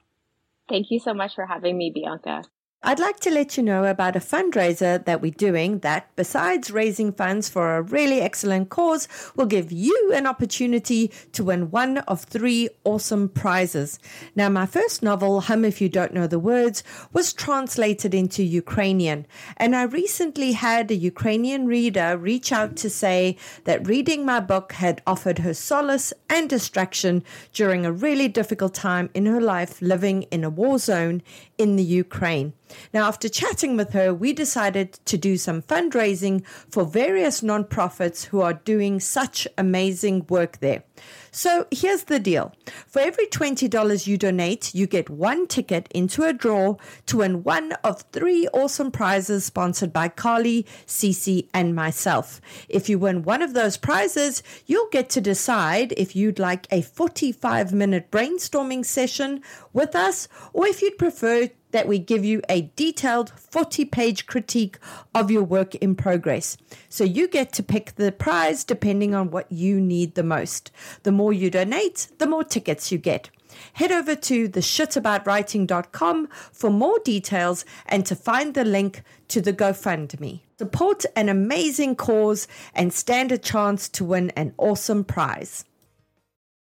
[0.68, 2.44] Thank you so much for having me, Bianca.
[2.84, 7.12] I'd like to let you know about a fundraiser that we're doing that, besides raising
[7.12, 12.22] funds for a really excellent cause, will give you an opportunity to win one of
[12.22, 13.98] three awesome prizes.
[14.36, 19.26] Now, my first novel, Hum If You Don't Know the Words, was translated into Ukrainian,
[19.58, 24.74] and I recently had a Ukrainian reader reach out to say that reading my book
[24.74, 30.24] had offered her solace and distraction during a really difficult time in her life living
[30.30, 31.24] in a war zone
[31.58, 32.54] in the Ukraine.
[32.93, 38.41] Now, after chatting with her, we decided to do some fundraising for various nonprofits who
[38.41, 40.84] are doing such amazing work there.
[41.32, 42.53] So here's the deal.
[42.88, 47.73] For every $20 you donate, you get one ticket into a draw to win one
[47.84, 52.41] of three awesome prizes sponsored by Carly, Cece, and myself.
[52.69, 56.82] If you win one of those prizes, you'll get to decide if you'd like a
[56.82, 59.41] 45 minute brainstorming session
[59.73, 64.77] with us or if you'd prefer that we give you a detailed 40 page critique
[65.13, 66.58] of your work in progress.
[66.89, 70.71] So you get to pick the prize depending on what you need the most.
[71.03, 73.30] The more you donate, the more tickets you get.
[73.73, 80.41] Head over to theshitaboutwriting.com for more details and to find the link to the GoFundMe.
[80.58, 85.65] Support an amazing cause and stand a chance to win an awesome prize.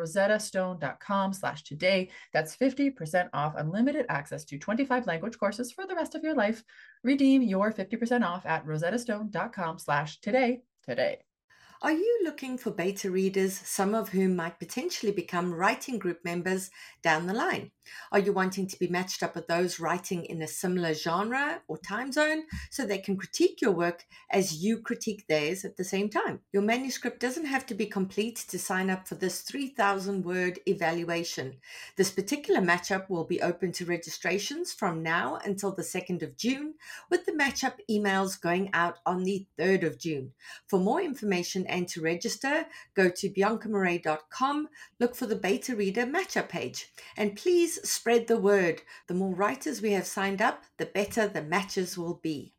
[0.00, 2.10] rosettastone.com slash today.
[2.32, 6.62] That's 50% off unlimited access to 25 language courses for the rest of your life.
[7.04, 11.18] Redeem your 50% off at rosettastone.com slash today today.
[11.82, 16.70] Are you looking for beta readers, some of whom might potentially become writing group members
[17.02, 17.70] down the line?
[18.12, 21.78] Are you wanting to be matched up with those writing in a similar genre or
[21.78, 26.08] time zone so they can critique your work as you critique theirs at the same
[26.08, 26.40] time?
[26.52, 31.56] Your manuscript doesn't have to be complete to sign up for this 3,000 word evaluation.
[31.96, 36.74] This particular matchup will be open to registrations from now until the 2nd of June,
[37.10, 40.32] with the matchup emails going out on the 3rd of June.
[40.66, 46.48] For more information and to register, go to biancamarais.com, look for the beta reader matchup
[46.48, 48.82] page, and please spread the word.
[49.06, 52.54] The more writers we have signed up, the better the matches will be.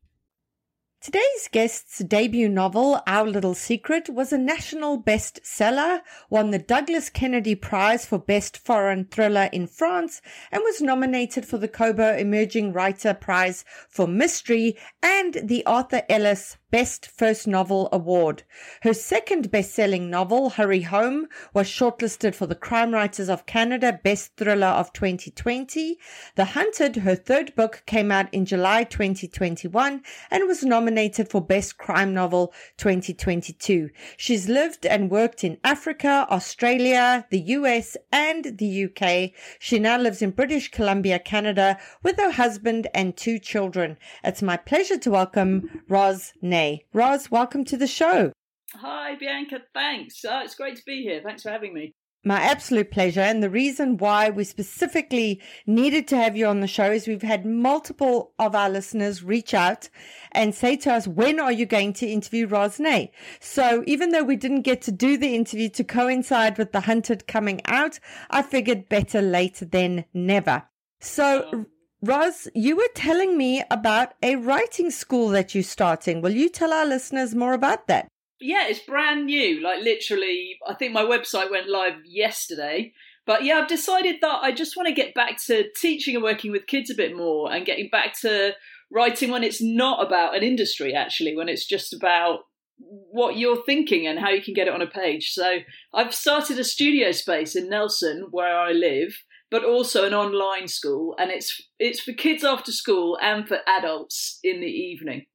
[1.02, 7.56] Today's guest's debut novel, Our Little Secret, was a national bestseller, won the Douglas Kennedy
[7.56, 13.16] Prize for Best Foreign Thriller in France, and was nominated for the Kobo Emerging Writer
[13.16, 18.44] Prize for Mystery and the Arthur Ellis Best First Novel Award.
[18.84, 24.38] Her second best-selling novel, Hurry Home, was shortlisted for the Crime Writers of Canada Best
[24.38, 26.00] Thriller of 2020.
[26.36, 31.78] The Hunted, her third book, came out in July 2021 and was nominated for Best
[31.78, 33.90] Crime Novel 2022.
[34.16, 39.32] She's lived and worked in Africa, Australia, the US, and the UK.
[39.60, 43.98] She now lives in British Columbia, Canada, with her husband and two children.
[44.24, 46.32] It's my pleasure to welcome Roz
[46.62, 46.86] Nay.
[46.94, 48.32] Roz, welcome to the show.
[48.76, 49.62] Hi, Bianca.
[49.74, 50.24] Thanks.
[50.24, 51.20] Uh, it's great to be here.
[51.24, 51.92] Thanks for having me.
[52.24, 53.22] My absolute pleasure.
[53.22, 57.24] And the reason why we specifically needed to have you on the show is we've
[57.24, 59.90] had multiple of our listeners reach out
[60.34, 63.12] and say to us, when are you going to interview Roz Nay?
[63.40, 67.26] So even though we didn't get to do the interview to coincide with The Hunted
[67.26, 67.98] coming out,
[68.30, 70.62] I figured better late than never.
[71.00, 71.66] So,
[72.04, 76.22] Roz, you were telling me about a writing school that you're starting.
[76.22, 78.08] Will you tell our listeners more about that?
[78.40, 79.62] Yeah, it's brand new.
[79.62, 82.94] Like literally, I think my website went live yesterday.
[83.28, 86.52] But yeah, I've decided that I just want to get back to teaching and working
[86.52, 88.54] with kids a bit more and getting back to
[88.92, 92.40] writing when it's not about an industry, actually, when it's just about
[92.80, 95.34] what you're thinking and how you can get it on a page.
[95.34, 95.60] So
[95.94, 99.16] I've started a studio space in Nelson where I live
[99.52, 104.40] but also an online school, and it's it's for kids after school and for adults
[104.44, 105.26] in the evening.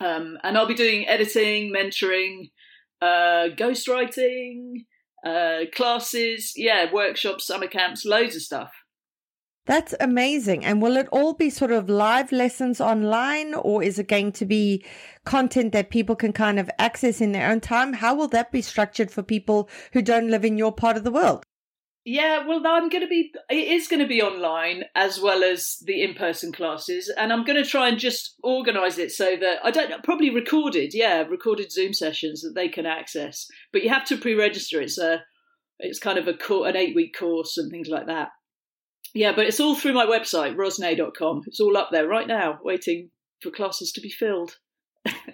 [0.00, 2.50] Um, and I'll be doing editing, mentoring,
[3.02, 4.86] uh, ghostwriting,
[5.24, 8.72] uh, classes, yeah, workshops, summer camps, loads of stuff.
[9.64, 10.64] That's amazing.
[10.64, 14.44] And will it all be sort of live lessons online or is it going to
[14.44, 14.84] be
[15.24, 17.92] content that people can kind of access in their own time?
[17.92, 21.12] How will that be structured for people who don't live in your part of the
[21.12, 21.44] world?
[22.04, 25.76] Yeah, well, I'm going to be, it is going to be online as well as
[25.84, 27.12] the in person classes.
[27.16, 30.94] And I'm going to try and just organize it so that I don't probably recorded,
[30.94, 33.46] yeah, recorded Zoom sessions that they can access.
[33.72, 34.80] But you have to pre register.
[34.80, 35.22] It's a,
[35.78, 38.30] it's kind of a an eight week course and things like that.
[39.14, 41.42] Yeah, but it's all through my website, roznay.com.
[41.46, 44.56] It's all up there right now, waiting for classes to be filled.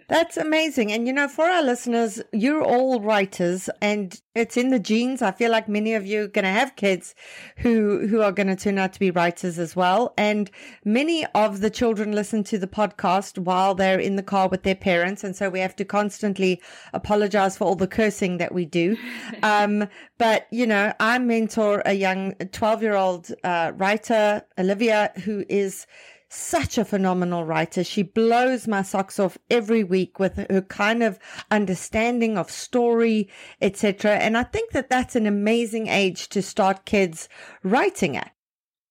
[0.08, 0.90] That's amazing.
[0.90, 5.20] And you know, for our listeners, you're all writers and it's in the genes.
[5.20, 7.14] I feel like many of you are going to have kids
[7.58, 10.14] who, who are going to turn out to be writers as well.
[10.16, 10.50] And
[10.82, 14.74] many of the children listen to the podcast while they're in the car with their
[14.74, 15.22] parents.
[15.24, 16.62] And so we have to constantly
[16.94, 18.96] apologize for all the cursing that we do.
[19.42, 25.44] um, but you know, I mentor a young 12 year old, uh, writer, Olivia, who
[25.50, 25.86] is
[26.28, 27.82] such a phenomenal writer.
[27.82, 31.18] She blows my socks off every week with her kind of
[31.50, 34.16] understanding of story, etc.
[34.16, 37.28] And I think that that's an amazing age to start kids
[37.62, 38.32] writing at.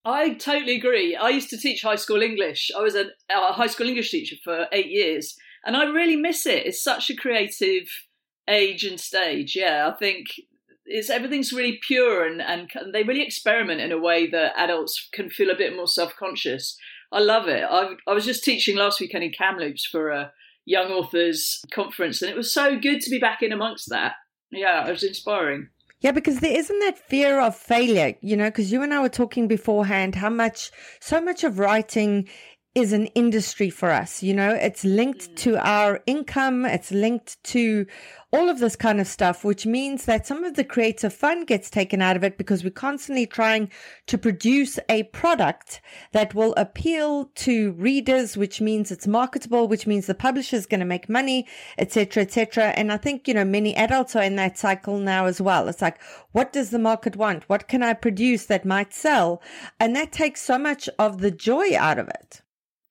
[0.03, 1.15] I totally agree.
[1.15, 2.71] I used to teach high school English.
[2.75, 5.35] I was a, a high school English teacher for eight years,
[5.65, 6.65] and I really miss it.
[6.65, 7.89] It's such a creative
[8.47, 9.55] age and stage.
[9.55, 10.27] Yeah, I think
[10.87, 15.29] it's everything's really pure and, and they really experiment in a way that adults can
[15.29, 16.77] feel a bit more self conscious.
[17.11, 17.63] I love it.
[17.63, 20.31] I, I was just teaching last weekend in Kamloops for a
[20.65, 24.13] young authors conference, and it was so good to be back in amongst that.
[24.51, 25.69] Yeah, it was inspiring.
[25.99, 29.09] Yeah, because there isn't that fear of failure, you know, because you and I were
[29.09, 32.27] talking beforehand how much, so much of writing
[32.75, 34.21] is an industry for us.
[34.21, 35.35] You know, it's linked mm.
[35.37, 36.65] to our income.
[36.65, 37.87] It's linked to
[38.33, 41.69] all of this kind of stuff, which means that some of the creative fun gets
[41.69, 43.71] taken out of it because we're constantly trying
[44.05, 45.79] to produce a product
[46.11, 50.81] that will appeal to readers, which means it's marketable, which means the publisher is going
[50.81, 51.47] to make money,
[51.77, 52.73] etc., etc.
[52.75, 55.69] And I think, you know, many adults are in that cycle now as well.
[55.69, 56.01] It's like,
[56.33, 57.47] what does the market want?
[57.47, 59.41] What can I produce that might sell?
[59.79, 62.41] And that takes so much of the joy out of it.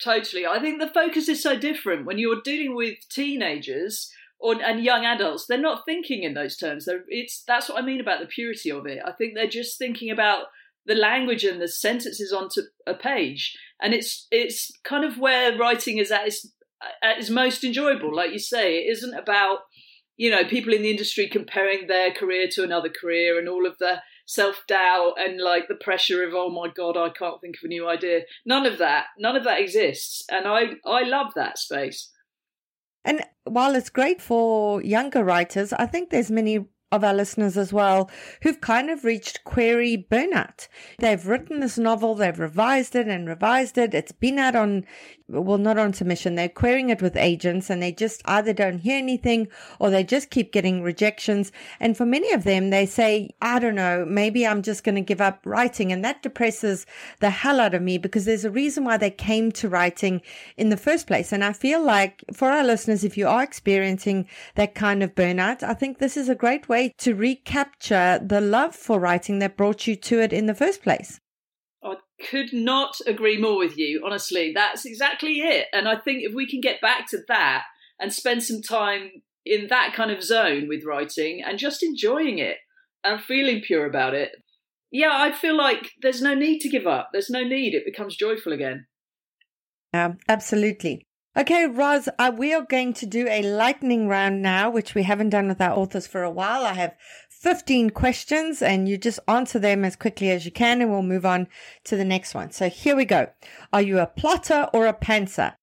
[0.03, 0.47] Totally.
[0.47, 4.11] I think the focus is so different when you're dealing with teenagers
[4.43, 6.85] and young adults, they're not thinking in those terms.
[6.85, 9.01] They're, it's that's what I mean about the purity of it.
[9.05, 10.47] I think they're just thinking about
[10.85, 15.99] the language and the sentences onto a page, and it's it's kind of where writing
[15.99, 16.49] is at its,
[17.03, 18.15] at its most enjoyable.
[18.15, 19.61] Like you say, it isn't about
[20.17, 23.79] you know people in the industry comparing their career to another career and all of
[23.79, 27.65] the self doubt and like the pressure of oh my god I can't think of
[27.65, 28.23] a new idea.
[28.45, 32.11] None of that, none of that exists, and I I love that space.
[33.07, 37.73] And while it's great for younger writers, I think there's many of our listeners as
[37.73, 38.11] well
[38.43, 40.69] who've kind of reached query burnout.
[40.99, 43.95] They've written this novel, they've revised it and revised it.
[43.95, 44.85] It's been out on,
[45.29, 46.37] well, not on submission.
[46.37, 49.49] They're querying it with agents and they just either don't hear anything
[49.81, 51.51] or they just keep getting rejections.
[51.81, 55.01] And for many of them, they say, I don't know, maybe I'm just going to
[55.01, 55.91] give up writing.
[55.91, 56.87] And that depresses
[57.21, 60.23] the hell out of me because there's a reason why they came to writing
[60.57, 61.33] in the first place.
[61.33, 65.63] And I feel like for our listeners, if you are experiencing that kind of burnout,
[65.65, 69.89] I think this is a great way to recapture the love for writing that brought
[69.89, 71.21] you to it in the first place.
[72.31, 74.53] Could not agree more with you, honestly.
[74.55, 75.67] That's exactly it.
[75.73, 77.65] And I think if we can get back to that
[78.01, 79.11] and spend some time
[79.45, 82.57] in that kind of zone with writing and just enjoying it
[83.05, 84.33] and feeling pure about it,
[84.91, 87.11] yeah, I feel like there's no need to give up.
[87.13, 87.75] There's no need.
[87.75, 88.87] It becomes joyful again.
[89.93, 91.07] Yeah, absolutely.
[91.39, 95.29] Okay, Roz, uh, we are going to do a lightning round now, which we haven't
[95.29, 96.65] done with our authors for a while.
[96.65, 96.95] I have
[97.47, 101.25] 15 questions and you just answer them as quickly as you can and we'll move
[101.25, 101.47] on
[101.85, 102.51] to the next one.
[102.51, 103.29] So here we go.
[103.73, 105.55] Are you a plotter or a pantser?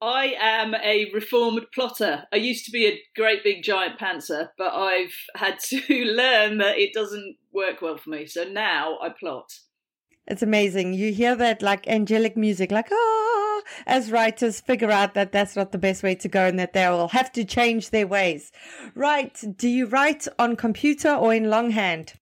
[0.00, 2.28] I am a reformed plotter.
[2.32, 6.78] I used to be a great big giant pantser, but I've had to learn that
[6.78, 8.26] it doesn't work well for me.
[8.26, 9.50] So now I plot.
[10.26, 10.94] It's amazing.
[10.94, 15.72] You hear that like angelic music, like, oh, as writers figure out that that's not
[15.72, 18.50] the best way to go and that they will have to change their ways.
[18.94, 19.38] Right.
[19.56, 22.14] Do you write on computer or in longhand?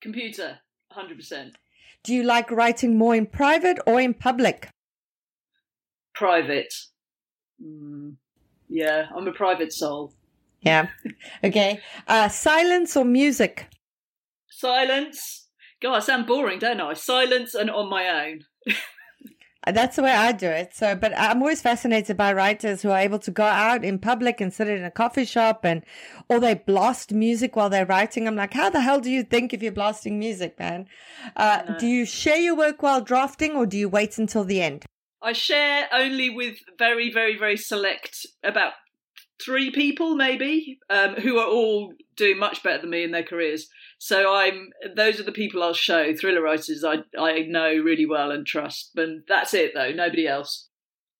[0.00, 0.58] Computer,
[0.96, 1.52] 100%.
[2.02, 4.70] Do you like writing more in private or in public?
[6.14, 6.72] Private.
[7.62, 8.14] Mm,
[8.68, 10.14] yeah, I'm a private soul.
[10.62, 10.88] Yeah.
[11.42, 11.80] Okay.
[12.06, 13.66] Uh, silence or music?
[14.48, 15.39] Silence.
[15.80, 16.94] God, I sound boring, don't I?
[16.94, 18.44] Silence and on my own.
[19.66, 20.74] That's the way I do it.
[20.74, 24.40] So, but I'm always fascinated by writers who are able to go out in public
[24.40, 25.84] and sit in a coffee shop and,
[26.30, 28.26] or they blast music while they're writing.
[28.26, 30.86] I'm like, how the hell do you think if you're blasting music, man?
[31.36, 34.86] Uh, do you share your work while drafting or do you wait until the end?
[35.22, 38.72] I share only with very, very, very select, about
[39.44, 43.68] three people maybe, um, who are all doing much better than me in their careers.
[44.02, 48.30] So I'm those are the people I'll show thriller writers I I know really well
[48.30, 48.92] and trust.
[48.94, 50.68] But that's it though, nobody else.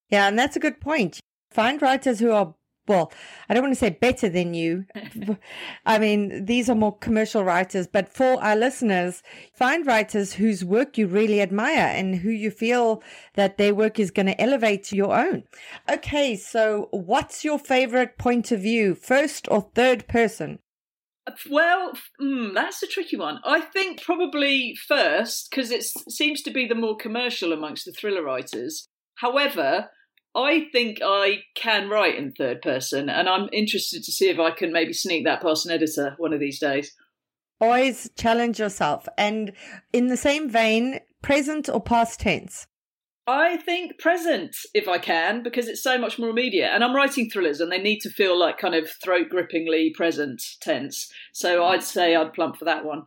[0.08, 1.20] Yeah, and that's a good point.
[1.50, 2.54] Find writers who are
[2.88, 3.12] well,
[3.48, 4.86] I don't want to say better than you.
[5.86, 9.22] I mean, these are more commercial writers, but for our listeners,
[9.52, 13.02] find writers whose work you really admire and who you feel
[13.34, 15.44] that their work is going to elevate your own.
[15.88, 20.58] Okay, so what's your favorite point of view, first or third person?
[21.48, 23.40] Well, mm, that's a tricky one.
[23.44, 28.22] I think probably first, because it seems to be the more commercial amongst the thriller
[28.22, 28.88] writers.
[29.16, 29.90] However,
[30.34, 34.50] I think I can write in third person, and I'm interested to see if I
[34.52, 36.94] can maybe sneak that past an editor one of these days.
[37.60, 39.06] Always challenge yourself.
[39.18, 39.52] And
[39.92, 42.66] in the same vein, present or past tense?
[43.26, 46.70] I think present, if I can, because it's so much more immediate.
[46.72, 50.42] And I'm writing thrillers, and they need to feel like kind of throat grippingly present
[50.60, 51.08] tense.
[51.32, 53.04] So I'd say I'd plump for that one.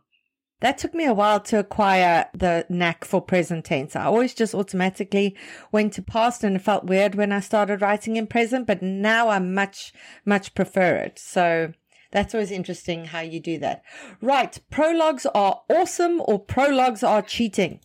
[0.60, 3.94] That took me a while to acquire the knack for present tense.
[3.94, 5.36] I always just automatically
[5.72, 9.28] went to past and it felt weird when I started writing in present, but now
[9.28, 9.92] I much,
[10.24, 11.18] much prefer it.
[11.18, 11.74] So
[12.12, 13.82] that's always interesting how you do that.
[14.22, 14.58] Right.
[14.70, 17.80] Prologues are awesome or prologues are cheating.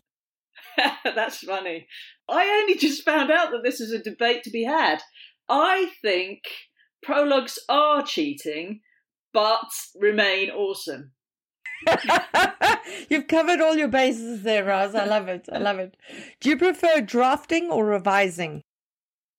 [1.04, 1.88] that's funny.
[2.28, 5.02] I only just found out that this is a debate to be had.
[5.48, 6.42] I think
[7.02, 8.82] prologues are cheating,
[9.34, 11.12] but remain awesome.
[13.10, 14.96] You've covered all your bases there, Roz.
[14.96, 15.48] I love it.
[15.52, 15.96] I love it.
[16.40, 18.64] Do you prefer drafting or revising?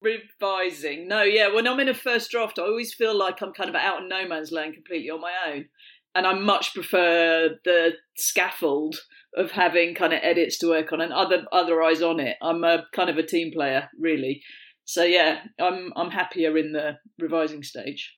[0.01, 1.07] Revising.
[1.07, 1.53] No, yeah.
[1.53, 4.09] When I'm in a first draft, I always feel like I'm kind of out in
[4.09, 5.67] no man's land completely on my own.
[6.15, 8.97] And I much prefer the scaffold
[9.37, 12.37] of having kind of edits to work on and other other eyes on it.
[12.43, 14.43] I'm a kind of a team player, really.
[14.85, 18.17] So yeah, I'm I'm happier in the revising stage.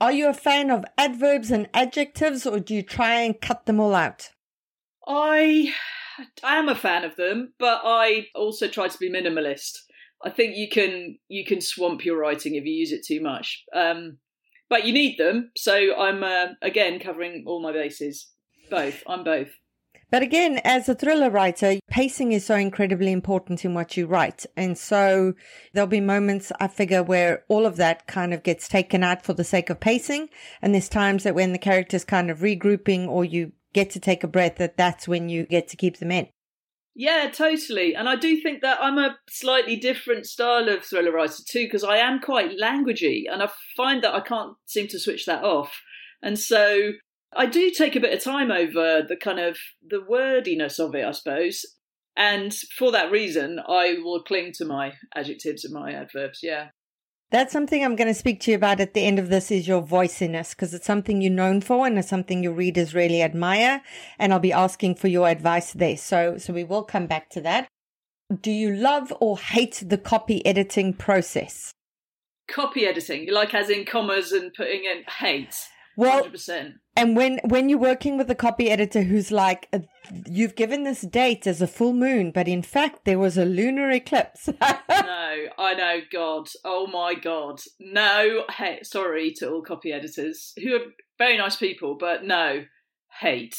[0.00, 3.80] Are you a fan of adverbs and adjectives, or do you try and cut them
[3.80, 4.30] all out?
[5.06, 5.74] I
[6.42, 9.78] I am a fan of them, but I also try to be minimalist.
[10.24, 13.64] I think you can you can swamp your writing if you use it too much.
[13.74, 14.18] Um,
[14.70, 18.30] but you need them, so I'm uh, again covering all my bases.
[18.70, 19.50] Both, I'm both.
[20.10, 24.46] But again, as a thriller writer, pacing is so incredibly important in what you write.
[24.56, 25.34] And so
[25.72, 29.34] there'll be moments I figure where all of that kind of gets taken out for
[29.34, 30.28] the sake of pacing.
[30.62, 34.24] And there's times that when the character's kind of regrouping or you get to take
[34.24, 36.28] a breath, that that's when you get to keep them in.
[36.94, 37.94] Yeah, totally.
[37.94, 41.84] And I do think that I'm a slightly different style of thriller writer too, because
[41.84, 45.80] I am quite languagey and I find that I can't seem to switch that off.
[46.22, 46.92] And so
[47.34, 51.04] I do take a bit of time over the kind of the wordiness of it,
[51.04, 51.64] I suppose.
[52.16, 56.40] And for that reason, I will cling to my adjectives and my adverbs.
[56.42, 56.68] Yeah.
[57.30, 59.68] That's something I'm going to speak to you about at the end of this is
[59.68, 63.82] your voiciness because it's something you're known for and it's something your readers really admire.
[64.18, 65.98] And I'll be asking for your advice there.
[65.98, 67.68] So, so we will come back to that.
[68.40, 71.72] Do you love or hate the copy editing process?
[72.48, 75.54] Copy editing, like as in commas and putting in hate.
[75.98, 76.74] Well, 100%.
[76.96, 79.80] and when when you're working with a copy editor who's like, uh,
[80.28, 83.90] you've given this date as a full moon, but in fact there was a lunar
[83.90, 84.46] eclipse.
[84.60, 84.68] no,
[85.58, 88.44] I know, God, oh my God, no.
[88.48, 92.66] Hey, sorry to all copy editors who are very nice people, but no,
[93.20, 93.56] hate.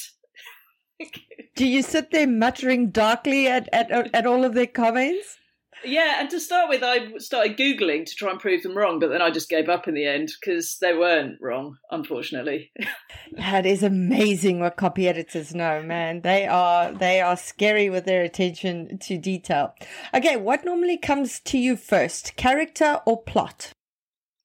[1.57, 5.38] Do you sit there muttering darkly at, at at all of their comments?
[5.83, 9.09] Yeah, and to start with, I started Googling to try and prove them wrong, but
[9.09, 12.71] then I just gave up in the end because they weren't wrong, unfortunately.
[13.37, 16.21] that is amazing what copy editors know, man.
[16.21, 19.73] They are they are scary with their attention to detail.
[20.13, 23.71] Okay, what normally comes to you first, character or plot?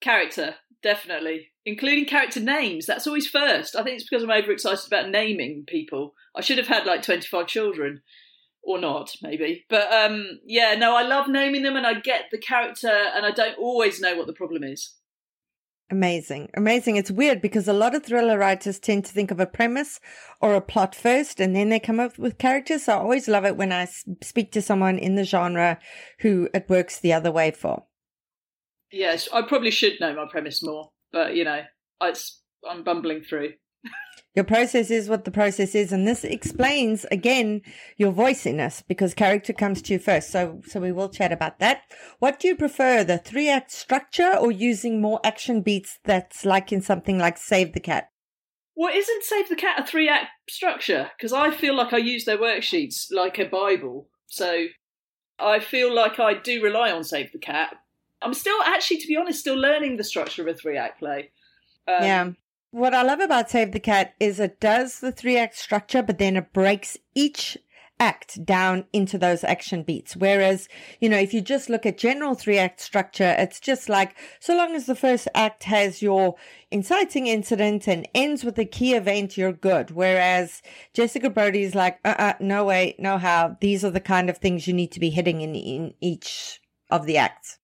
[0.01, 1.51] Character, definitely.
[1.67, 2.85] Including character names.
[2.87, 3.75] That's always first.
[3.75, 6.15] I think it's because I'm overexcited about naming people.
[6.37, 8.03] I should have had like 25 children
[8.67, 9.65] or not maybe.
[9.69, 13.31] But um yeah no i love naming them and i get the character and i
[13.31, 14.95] don't always know what the problem is.
[15.91, 16.49] Amazing.
[16.55, 16.97] Amazing.
[16.97, 20.01] It's weird because a lot of thriller writers tend to think of a premise
[20.41, 22.85] or a plot first and then they come up with characters.
[22.85, 23.87] So i always love it when i
[24.23, 25.79] speak to someone in the genre
[26.21, 27.85] who it works the other way for.
[28.91, 31.63] Yes i probably should know my premise more but you know
[32.01, 32.15] I,
[32.69, 33.53] i'm bumbling through
[34.35, 35.93] your process is what the process is.
[35.93, 37.63] And this explains again
[37.97, 40.31] your voiciness because character comes to you first.
[40.31, 41.83] So, so we will chat about that.
[42.19, 46.73] What do you prefer, the three act structure or using more action beats that's like
[46.73, 48.11] in something like Save the Cat?
[48.77, 51.11] Well, isn't Save the Cat a three act structure?
[51.17, 54.09] Because I feel like I use their worksheets like a Bible.
[54.27, 54.67] So
[55.39, 57.77] I feel like I do rely on Save the Cat.
[58.21, 61.31] I'm still, actually, to be honest, still learning the structure of a three act play.
[61.87, 62.31] Um, yeah.
[62.75, 66.19] What I love about Save the Cat is it does the three act structure, but
[66.19, 67.57] then it breaks each
[68.01, 70.17] act down into those action beats.
[70.17, 70.69] Whereas,
[70.99, 74.57] you know, if you just look at general three act structure, it's just like so
[74.57, 76.35] long as the first act has your
[76.73, 79.93] inciting incident and ends with a key event, you're good.
[79.93, 80.61] Whereas
[80.95, 83.57] Jessica Brody's like, uh uh no way, no how.
[83.61, 86.61] These are the kind of things you need to be hitting in, in each
[86.91, 87.59] of the acts.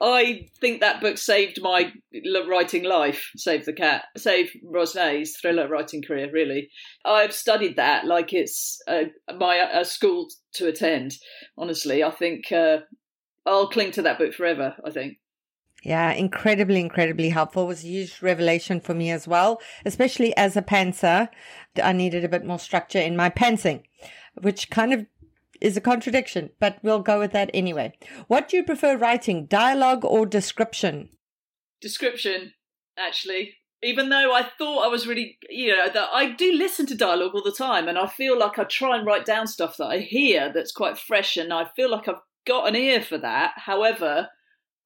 [0.00, 1.92] I think that book saved my
[2.48, 6.68] writing life, saved the cat, saved Roz Nay's thriller writing career, really.
[7.04, 8.80] I've studied that like it's
[9.38, 11.14] my a school to attend,
[11.56, 12.02] honestly.
[12.02, 12.78] I think uh,
[13.46, 15.18] I'll cling to that book forever, I think.
[15.84, 17.64] Yeah, incredibly, incredibly helpful.
[17.64, 21.28] It was a huge revelation for me as well, especially as a pantser.
[21.82, 23.82] I needed a bit more structure in my pantsing,
[24.40, 25.06] which kind of
[25.64, 27.92] is a contradiction, but we'll go with that anyway.
[28.28, 31.08] What do you prefer writing, dialogue or description?
[31.80, 32.52] Description,
[32.98, 33.54] actually.
[33.82, 37.34] Even though I thought I was really, you know, that I do listen to dialogue
[37.34, 39.98] all the time, and I feel like I try and write down stuff that I
[39.98, 43.54] hear that's quite fresh, and I feel like I've got an ear for that.
[43.56, 44.28] However,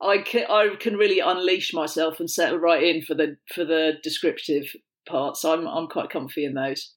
[0.01, 3.95] I can I can really unleash myself and settle right in for the for the
[4.03, 4.74] descriptive
[5.09, 5.45] parts.
[5.45, 6.95] I'm I'm quite comfy in those.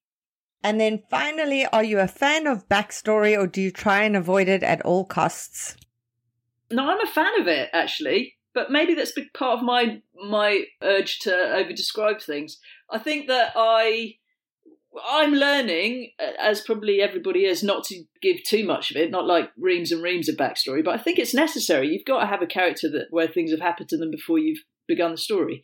[0.64, 4.48] And then finally, are you a fan of backstory or do you try and avoid
[4.48, 5.76] it at all costs?
[6.70, 11.20] No, I'm a fan of it actually, but maybe that's part of my my urge
[11.20, 12.60] to over describe things.
[12.90, 14.16] I think that I
[15.10, 19.52] I'm learning, as probably everybody is, not to give too much of it, not like
[19.58, 21.88] reams and reams of backstory, but I think it's necessary.
[21.88, 24.64] You've got to have a character that where things have happened to them before you've
[24.88, 25.64] begun the story.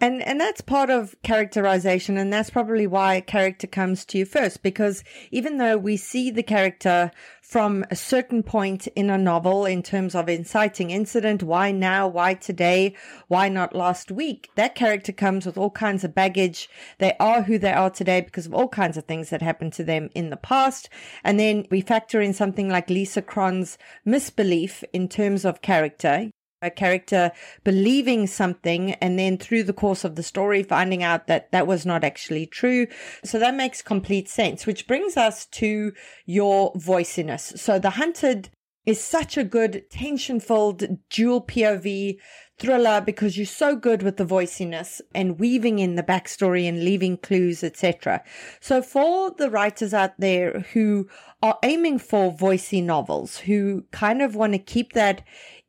[0.00, 4.62] And and that's part of characterization and that's probably why character comes to you first
[4.62, 7.12] because even though we see the character
[7.52, 12.32] from a certain point in a novel in terms of inciting incident, why now, why
[12.32, 12.96] today,
[13.28, 16.68] why not last week, that character comes with all kinds of baggage.
[16.98, 19.84] They are who they are today because of all kinds of things that happened to
[19.84, 20.88] them in the past.
[21.22, 26.30] And then we factor in something like Lisa Cron's misbelief in terms of character
[26.62, 27.32] a character
[27.64, 31.84] believing something and then through the course of the story finding out that that was
[31.84, 32.86] not actually true.
[33.24, 35.92] So that makes complete sense, which brings us to
[36.24, 37.52] your voiciness.
[37.60, 38.50] So The Hunted
[38.84, 42.18] is such a good tension filled dual POV
[42.58, 47.16] thriller because you're so good with the voiciness and weaving in the backstory and leaving
[47.16, 48.22] clues, etc.
[48.60, 51.08] So for the writers out there who
[51.42, 55.22] are aiming for voicey novels, who kind of want to keep that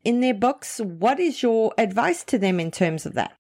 [0.03, 0.79] in their books.
[0.79, 3.33] What is your advice to them in terms of that?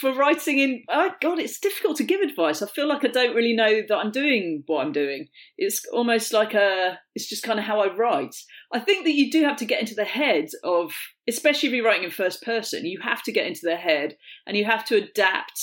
[0.00, 2.62] For writing in, oh God, it's difficult to give advice.
[2.62, 5.28] I feel like I don't really know that I'm doing what I'm doing.
[5.56, 8.34] It's almost like a, it's just kind of how I write.
[8.72, 10.92] I think that you do have to get into the head of,
[11.28, 14.16] especially if you're writing in first person, you have to get into their head
[14.48, 15.60] and you have to adapt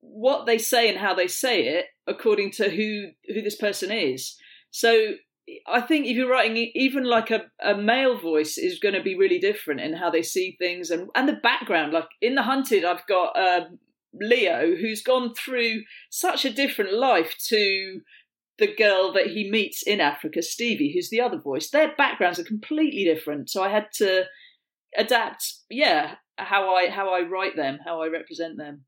[0.00, 4.36] what they say and how they say it according to who who this person is.
[4.70, 5.14] So
[5.66, 9.14] I think if you're writing even like a, a male voice is going to be
[9.14, 11.92] really different in how they see things and, and the background.
[11.92, 13.78] Like in The Hunted, I've got um,
[14.14, 18.00] Leo who's gone through such a different life to
[18.58, 21.70] the girl that he meets in Africa, Stevie, who's the other voice.
[21.70, 23.50] Their backgrounds are completely different.
[23.50, 24.24] So I had to
[24.96, 28.84] adapt, yeah, how I how I write them, how I represent them.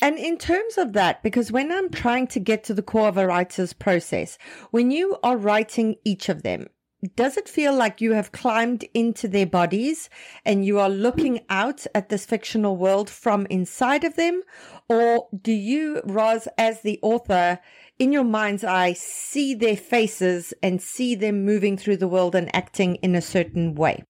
[0.00, 3.16] And in terms of that, because when I'm trying to get to the core of
[3.16, 4.38] a writer's process,
[4.70, 6.68] when you are writing each of them,
[7.14, 10.10] does it feel like you have climbed into their bodies
[10.44, 14.42] and you are looking out at this fictional world from inside of them?
[14.88, 17.60] Or do you, Roz, as the author,
[17.98, 22.54] in your mind's eye, see their faces and see them moving through the world and
[22.54, 24.02] acting in a certain way?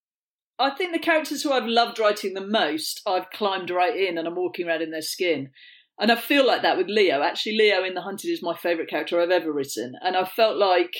[0.58, 4.26] I think the characters who I've loved writing the most, I've climbed right in and
[4.26, 5.50] I'm walking around in their skin.
[5.98, 7.22] And I feel like that with Leo.
[7.22, 9.94] Actually, Leo in The Hunted is my favourite character I've ever written.
[10.02, 10.94] And I felt like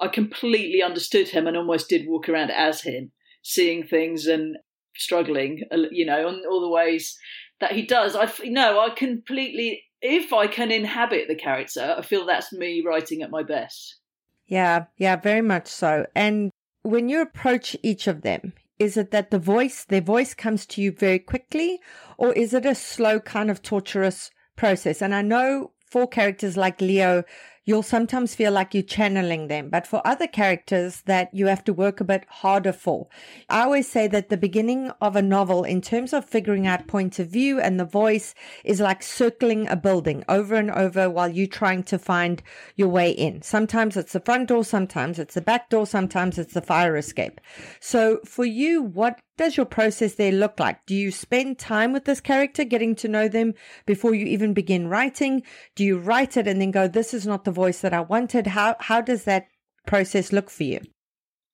[0.00, 4.56] I completely understood him and almost did walk around as him, seeing things and
[4.96, 7.16] struggling, uh, you know, on all the ways
[7.60, 8.16] that he does.
[8.16, 9.84] I no, I completely.
[10.02, 13.98] If I can inhabit the character, I feel that's me writing at my best.
[14.46, 16.06] Yeah, yeah, very much so.
[16.14, 16.50] And
[16.82, 20.80] when you approach each of them, is it that the voice, their voice comes to
[20.80, 21.80] you very quickly,
[22.16, 24.30] or is it a slow kind of torturous
[24.60, 25.00] process.
[25.00, 27.24] And I know for characters like Leo,
[27.64, 31.72] you'll sometimes feel like you're channeling them, but for other characters that you have to
[31.72, 33.08] work a bit harder for.
[33.48, 37.18] I always say that the beginning of a novel, in terms of figuring out point
[37.18, 38.34] of view and the voice,
[38.64, 42.42] is like circling a building over and over while you're trying to find
[42.76, 43.40] your way in.
[43.40, 47.40] Sometimes it's the front door, sometimes it's the back door, sometimes it's the fire escape.
[47.80, 50.84] So for you, what does your process there look like?
[50.84, 53.54] Do you spend time with this character, getting to know them
[53.86, 55.42] before you even begin writing?
[55.74, 58.48] Do you write it and then go, this is not the voice that I wanted?
[58.48, 59.46] How, how does that
[59.86, 60.80] process look for you?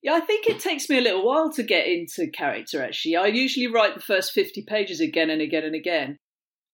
[0.03, 3.15] Yeah, I think it takes me a little while to get into character, actually.
[3.15, 6.17] I usually write the first 50 pages again and again and again.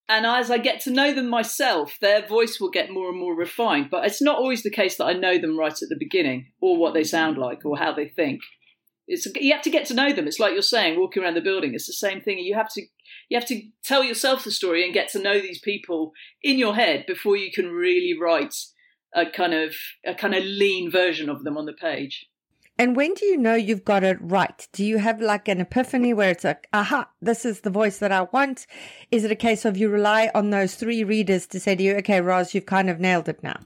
[0.09, 3.35] And as I get to know them myself, their voice will get more and more
[3.35, 3.91] refined.
[3.91, 6.75] But it's not always the case that I know them right at the beginning, or
[6.75, 8.41] what they sound like, or how they think.
[9.07, 10.27] It's you have to get to know them.
[10.27, 11.73] It's like you're saying, walking around the building.
[11.73, 12.39] It's the same thing.
[12.39, 12.81] You have to
[13.29, 16.75] you have to tell yourself the story and get to know these people in your
[16.75, 18.55] head before you can really write
[19.13, 19.75] a kind of
[20.05, 22.27] a kind of lean version of them on the page.
[22.77, 24.67] And when do you know you've got it right?
[24.73, 28.11] Do you have like an epiphany where it's like, aha, this is the voice that
[28.11, 28.65] I want?
[29.11, 31.95] Is it a case of you rely on those three readers to say to you,
[31.97, 33.59] okay, Roz, you've kind of nailed it now?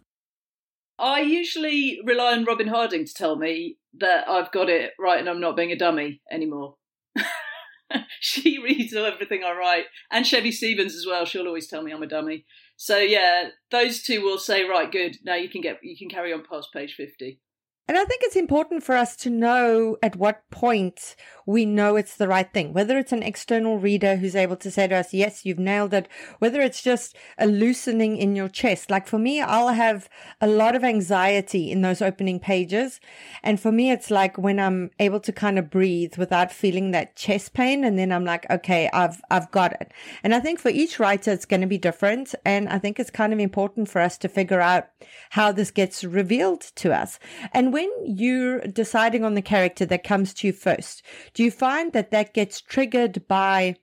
[1.00, 5.30] I usually rely on Robin Harding to tell me that I've got it right and
[5.30, 6.76] I'm not being a dummy anymore.
[8.20, 11.26] she reads everything I write, and Chevy Stevens as well.
[11.26, 12.45] She'll always tell me I'm a dummy.
[12.76, 15.18] So yeah, those two will say, right, good.
[15.24, 17.39] Now you can get you can carry on past page fifty.
[17.88, 21.16] And I think it's important for us to know at what point
[21.48, 24.86] we know it's the right thing, whether it's an external reader who's able to say
[24.86, 28.91] to us, yes, you've nailed it, whether it's just a loosening in your chest.
[28.91, 30.10] Like for me, I'll have
[30.41, 33.00] a lot of anxiety in those opening pages.
[33.43, 37.16] And for me, it's like when I'm able to kind of breathe without feeling that
[37.16, 37.86] chest pain.
[37.86, 39.93] And then I'm like, okay, I've, I've got it.
[40.24, 42.36] And I think for each writer, it's going to be different.
[42.43, 44.89] And I think it's kind of important for us to figure out
[45.30, 47.20] how this gets revealed to us.
[47.54, 51.04] And when you're deciding on the character that comes to you first,
[51.38, 53.76] do you find that that gets triggered by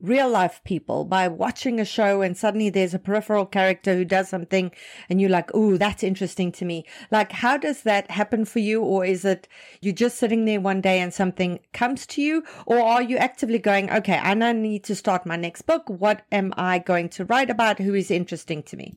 [0.00, 4.28] real life people by watching a show and suddenly there's a peripheral character who does
[4.28, 4.70] something
[5.08, 8.82] and you're like, "Ooh, that's interesting to me." Like how does that happen for you
[8.82, 9.48] or is it
[9.80, 13.58] you're just sitting there one day and something comes to you or are you actively
[13.58, 15.90] going, "Okay, I now need to start my next book.
[15.90, 17.80] What am I going to write about?
[17.80, 18.94] Who is interesting to me?"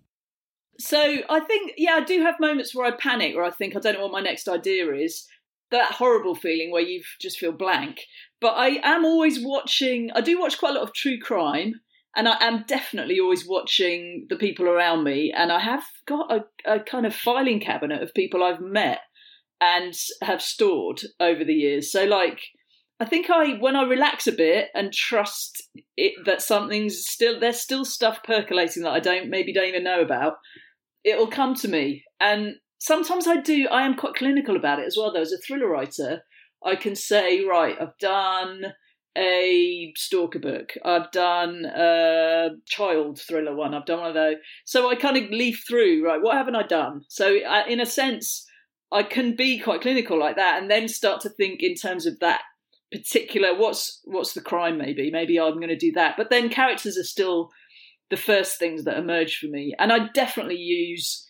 [0.77, 3.79] So I think, yeah, I do have moments where I panic, where I think I
[3.79, 5.25] don't know what my next idea is.
[5.73, 8.05] That horrible feeling where you just feel blank.
[8.39, 10.09] But I am always watching.
[10.15, 11.73] I do watch quite a lot of true crime,
[12.15, 15.33] and I am definitely always watching the people around me.
[15.35, 18.99] And I have got a, a kind of filing cabinet of people I've met
[19.59, 21.91] and have stored over the years.
[21.91, 22.39] So like.
[22.99, 25.61] I think I when I relax a bit and trust
[25.97, 29.99] it that something's still there's still stuff percolating that I don't maybe don't even know
[29.99, 30.35] about
[31.03, 32.03] it'll come to me.
[32.19, 35.21] And sometimes I do, I am quite clinical about it as well, though.
[35.21, 36.23] As a thriller writer,
[36.63, 38.73] I can say, right, I've done
[39.17, 44.35] a stalker book, I've done a child thriller one, I've done one of those.
[44.65, 47.03] So I kind of leaf through, right, what haven't I done?
[47.07, 48.45] So, I, in a sense,
[48.91, 52.19] I can be quite clinical like that and then start to think in terms of
[52.19, 52.41] that
[52.91, 56.95] particular what's what's the crime maybe maybe i'm going to do that but then characters
[56.95, 57.49] are still
[58.13, 59.73] the first things that emerge for me.
[59.79, 61.27] And I definitely use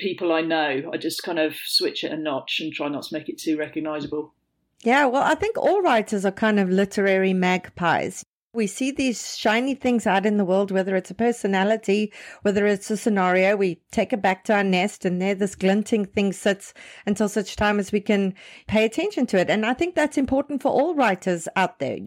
[0.00, 0.90] people I know.
[0.92, 3.56] I just kind of switch it a notch and try not to make it too
[3.56, 4.34] recognizable.
[4.82, 8.24] Yeah, well, I think all writers are kind of literary magpies.
[8.52, 12.90] We see these shiny things out in the world, whether it's a personality, whether it's
[12.90, 16.74] a scenario, we take it back to our nest and there this glinting thing sits
[17.06, 18.34] until such time as we can
[18.66, 19.50] pay attention to it.
[19.50, 21.98] And I think that's important for all writers out there.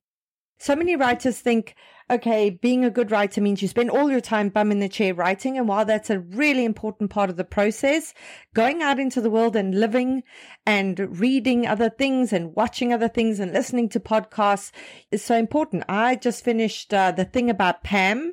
[0.64, 1.76] So many writers think,
[2.10, 5.14] okay, being a good writer means you spend all your time bum in the chair
[5.14, 5.58] writing.
[5.58, 8.14] And while that's a really important part of the process,
[8.54, 10.24] going out into the world and living
[10.66, 14.72] and reading other things and watching other things and listening to podcasts
[15.12, 15.84] is so important.
[15.90, 18.32] I just finished uh, the thing about Pam.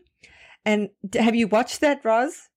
[0.65, 2.49] And have you watched that, Roz?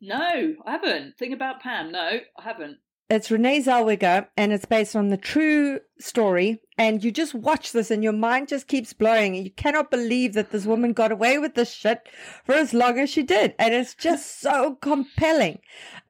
[0.00, 1.18] No, I haven't.
[1.18, 1.92] Thing about Pam.
[1.92, 1.98] No,
[2.38, 2.78] I haven't.
[3.14, 6.60] It's Renee Zellweger, and it's based on the true story.
[6.76, 9.36] And you just watch this, and your mind just keeps blowing.
[9.36, 12.08] And you cannot believe that this woman got away with this shit
[12.44, 13.54] for as long as she did.
[13.56, 15.60] And it's just so compelling.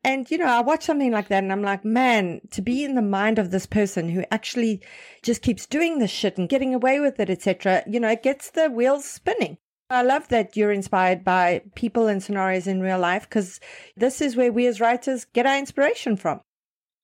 [0.02, 2.94] And, you know, I watch something like that, and I'm like, man, to be in
[2.94, 4.80] the mind of this person who actually
[5.22, 8.50] just keeps doing this shit and getting away with it, etc., you know, it gets
[8.50, 9.58] the wheels spinning.
[9.90, 13.60] I love that you're inspired by people and scenarios in real life because
[13.94, 16.40] this is where we as writers get our inspiration from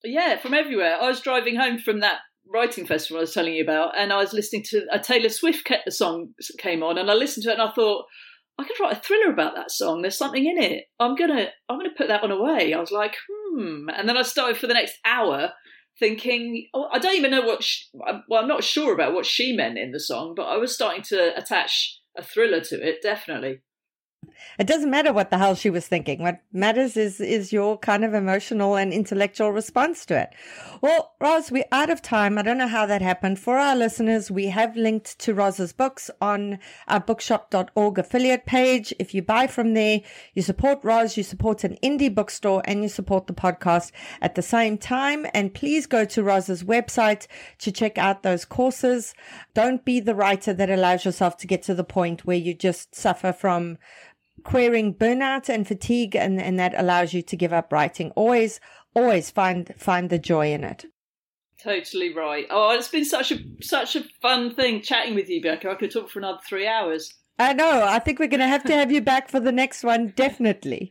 [0.04, 0.96] yeah, from everywhere.
[1.00, 2.20] I was driving home from that
[2.52, 5.70] writing festival I was telling you about, and I was listening to a Taylor Swift
[5.88, 8.06] song came on, and I listened to it, and I thought,
[8.58, 10.02] I could write a thriller about that song.
[10.02, 10.84] There's something in it.
[10.98, 12.74] I'm gonna I'm gonna put that one away.
[12.74, 13.88] I was like, hmm.
[13.88, 15.52] And then I started for the next hour
[15.98, 17.62] thinking, oh, I don't even know what.
[17.62, 20.74] She, well, I'm not sure about what she meant in the song, but I was
[20.74, 23.00] starting to attach a thriller to it.
[23.02, 23.60] Definitely.
[24.58, 26.20] It doesn't matter what the hell she was thinking.
[26.22, 30.34] What matters is is your kind of emotional and intellectual response to it.
[30.82, 32.36] Well, Roz, we're out of time.
[32.36, 33.38] I don't know how that happened.
[33.38, 36.58] For our listeners, we have linked to Roz's books on
[36.88, 38.92] our bookshop.org affiliate page.
[38.98, 40.02] If you buy from there,
[40.34, 44.42] you support Roz, you support an indie bookstore, and you support the podcast at the
[44.42, 45.26] same time.
[45.32, 47.26] And please go to Roz's website
[47.58, 49.14] to check out those courses.
[49.54, 52.94] Don't be the writer that allows yourself to get to the point where you just
[52.94, 53.78] suffer from
[54.42, 58.10] querying burnout and fatigue and, and that allows you to give up writing.
[58.12, 58.60] Always
[58.94, 60.86] always find find the joy in it.
[61.62, 62.46] Totally right.
[62.50, 65.70] Oh it's been such a such a fun thing chatting with you Becca.
[65.70, 67.14] i could talk for another three hours.
[67.38, 67.84] I know.
[67.84, 70.90] I think we're going to have to have you back for the next one definitely.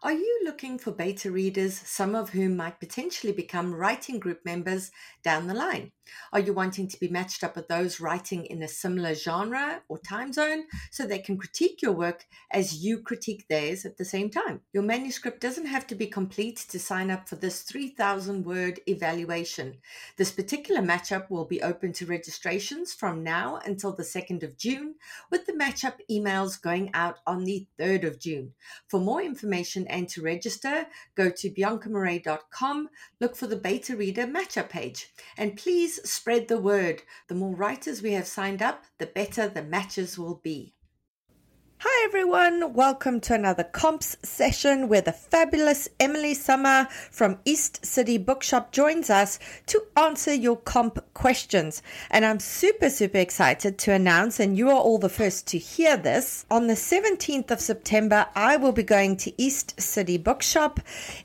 [0.00, 4.92] Are you looking for beta readers, some of whom might potentially become writing group members
[5.24, 5.90] down the line?
[6.32, 9.98] Are you wanting to be matched up with those writing in a similar genre or
[9.98, 14.30] time zone so they can critique your work as you critique theirs at the same
[14.30, 14.60] time?
[14.72, 19.78] Your manuscript doesn't have to be complete to sign up for this 3,000 word evaluation.
[20.16, 24.94] This particular matchup will be open to registrations from now until the 2nd of June,
[25.30, 28.52] with the matchup emails going out on the 3rd of June.
[28.88, 32.88] For more information and to register, go to biancamarais.com,
[33.20, 37.02] look for the beta reader matchup page, and please spread the word.
[37.28, 40.74] The more writers we have signed up, the better the matches will be.
[41.80, 48.18] Hi everyone, welcome to another comps session where the fabulous Emilie Sommer from East City
[48.18, 51.80] Bookshop joins us to answer your comp questions.
[52.10, 55.96] And I'm super, super excited to announce, and you are all the first to hear
[55.96, 56.44] this.
[56.50, 60.80] On the 17th of September, I will be going to East City Bookshop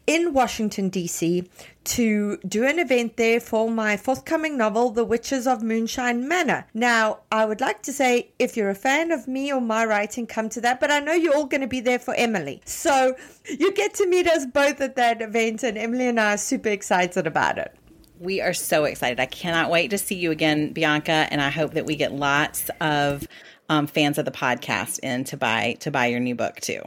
[0.06, 1.50] in Washington, D.C
[1.86, 6.66] to do an event there for my forthcoming novel, The Witches of Moonshine Manor.
[6.74, 10.28] Now, I would like to say if you're a fan of me or my writing,
[10.28, 12.62] come to that, but I know you're all going to be there for Emilie.
[12.66, 13.16] So
[13.48, 16.70] you get to meet us both at that event, and Emilie and I are super
[16.70, 17.76] excited about it.
[18.20, 19.20] We are so excited.
[19.20, 22.70] I cannot wait to see you again, Bianca, and I hope that we get lots
[22.80, 23.28] of
[23.70, 26.82] um, fans of the podcast in to buy to buy your new book too.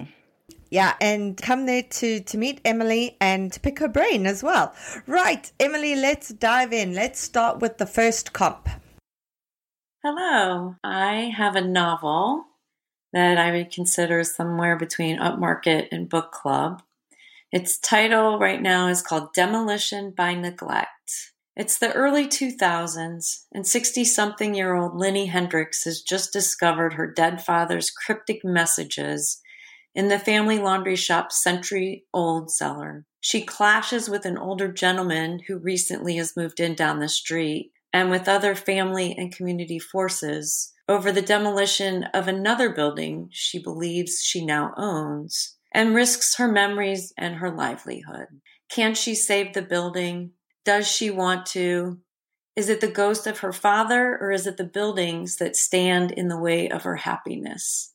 [0.70, 4.74] Yeah, and come there to to meet Emilie and to pick her brain as well.
[5.06, 6.94] Right, Emilie, let's dive in.
[6.94, 8.68] Let's start with the first comp.
[10.02, 12.44] Hello, I have a novel
[13.12, 16.82] that I would consider somewhere between upmarket and book club.
[17.52, 21.32] Its title right now is called Demolition by Neglect.
[21.56, 27.10] It's the early 2000s, and 60 something year old Lenny Hendricks has just discovered her
[27.10, 29.40] dead father's cryptic messages
[29.97, 33.07] in the family laundry shop's century old cellar.
[33.20, 38.11] She clashes with an older gentleman who recently has moved in down the street and
[38.11, 44.44] with other family and community forces over the demolition of another building she believes she
[44.44, 48.26] now owns and risks her memories and her livelihood.
[48.68, 50.32] Can she save the building?
[50.64, 51.99] Does she want to?
[52.55, 56.28] Is it the ghost of her father or is it the buildings that stand in
[56.28, 57.94] the way of her happiness?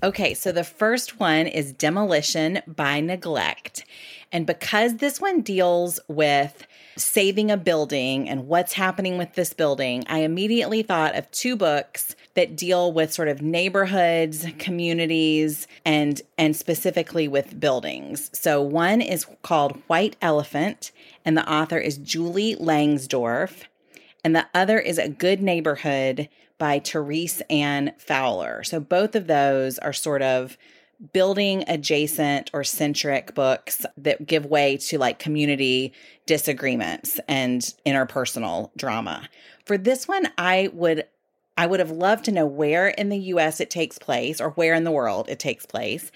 [0.00, 3.84] Okay, so the first one is demolition by neglect.
[4.30, 10.04] And because this one deals with saving a building and what's happening with this building,
[10.06, 16.54] I immediately thought of two books that deal with sort of neighborhoods, communities, and and
[16.54, 18.30] specifically with buildings.
[18.32, 20.92] So one is called White Elephant,
[21.24, 23.64] and the author is Julie Langsdorf,
[24.24, 28.64] and the other is A Good Neighborhood by Therese Anne Fowler.
[28.64, 30.58] So both of those are sort of
[31.12, 35.92] building adjacent or centric books that give way to like community
[36.26, 39.28] disagreements and interpersonal drama.
[39.64, 41.04] For this one, I would
[41.56, 44.74] I would have loved to know where in the US it takes place or where
[44.74, 46.10] in the world it takes place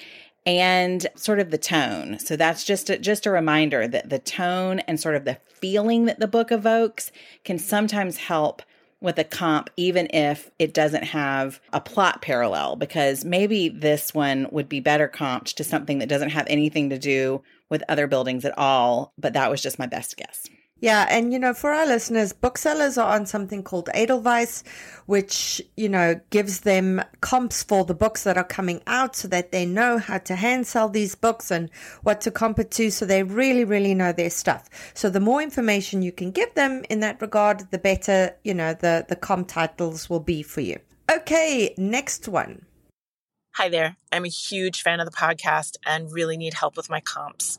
[0.44, 2.18] and sort of the tone.
[2.18, 6.06] So that's just a, just a reminder that the tone and sort of the feeling
[6.06, 7.12] that the book evokes
[7.44, 8.62] can sometimes help
[9.00, 14.46] with a comp, even if it doesn't have a plot parallel, because maybe this one
[14.52, 18.44] would be better comped to something that doesn't have anything to do with other buildings
[18.44, 19.12] at all.
[19.18, 20.46] But that was just my best guess.
[20.82, 24.64] Yeah, and you know, for our listeners, booksellers are on something called Edelweiss,
[25.06, 29.52] which you know gives them comps for the books that are coming out, so that
[29.52, 31.70] they know how to hand sell these books and
[32.02, 34.68] what to comp it to, so they really, really know their stuff.
[34.92, 38.74] So the more information you can give them in that regard, the better you know
[38.74, 40.80] the the comp titles will be for you.
[41.08, 42.66] Okay, next one.
[43.54, 43.96] Hi there.
[44.10, 47.58] I'm a huge fan of the podcast and really need help with my comps.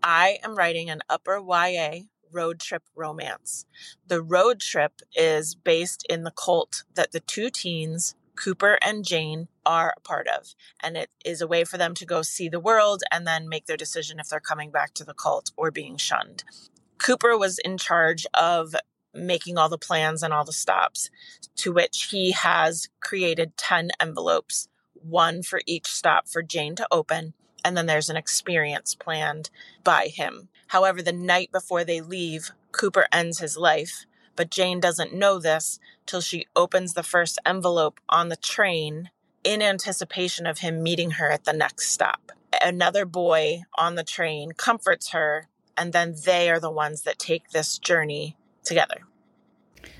[0.00, 2.02] I am writing an upper YA
[2.32, 3.66] road trip romance.
[4.06, 9.48] The road trip is based in the cult that the two teens, Cooper and Jane,
[9.64, 10.54] are a part of.
[10.82, 13.66] And it is a way for them to go see the world and then make
[13.66, 16.44] their decision if they're coming back to the cult or being shunned.
[16.98, 18.74] Cooper was in charge of
[19.14, 21.10] making all the plans and all the stops,
[21.56, 24.68] to which he has created 10 envelopes
[25.02, 29.50] one for each stop for Jane to open, and then there's an experience planned
[29.84, 30.48] by him.
[30.72, 34.06] However, the night before they leave, Cooper ends his life,
[34.36, 39.10] but Jane doesn't know this till she opens the first envelope on the train
[39.44, 42.32] in anticipation of him meeting her at the next stop.
[42.62, 45.46] Another boy on the train comforts her,
[45.76, 49.02] and then they are the ones that take this journey together.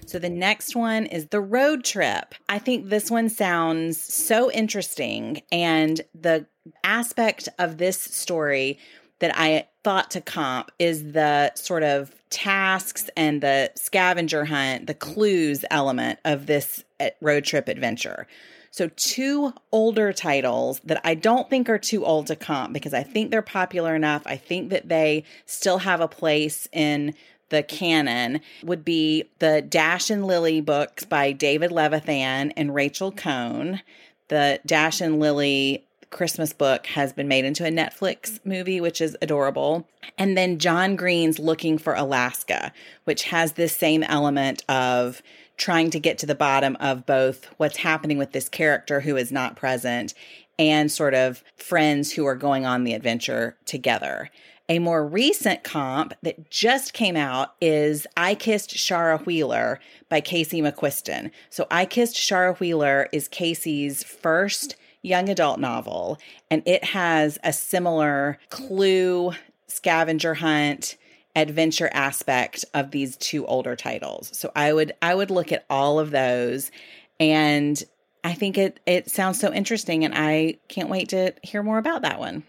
[0.07, 2.35] So the next one is the road trip.
[2.49, 5.43] I think this one sounds so interesting.
[5.53, 6.47] And the
[6.83, 8.79] aspect of this story
[9.23, 14.95] that I thought to comp is the sort of tasks and the scavenger hunt, the
[14.95, 18.27] clues element of this eh, road trip adventure.
[18.73, 23.05] So, two older titles that I don't think are too old to comp because I
[23.05, 24.23] think they're popular enough.
[24.27, 27.15] I think that they still have a place in
[27.51, 33.83] the canon would be the Dash and Lily books by David Levithan and Rachel Cohn.
[34.29, 39.17] The Dash and Lily Christmas book has been made into a Netflix movie, which is
[39.21, 39.89] adorable.
[40.17, 42.73] And then John Green's Looking for Alaska,
[43.05, 45.23] which has this same element of
[45.57, 49.33] trying to get to the bottom of both what's happening with this character who is
[49.33, 50.15] not present
[50.59, 54.31] and sort of friends who are going on the adventure together.
[54.69, 60.63] A more recent comp that just came out is I Kissed Shara Wheeler by Casey
[60.63, 61.31] McQuiston.
[61.51, 66.19] So, I Kissed Shara Wheeler is Casey's first young adult novel,
[66.51, 69.33] and it has a similar clue,
[69.67, 70.97] scavenger hunt,
[71.35, 74.37] adventure aspect of these two older titles.
[74.37, 76.71] So I would I would look at all of those
[77.19, 77.83] and
[78.25, 82.03] I think it it sounds so interesting and I can't wait to hear more about
[82.03, 82.45] that one.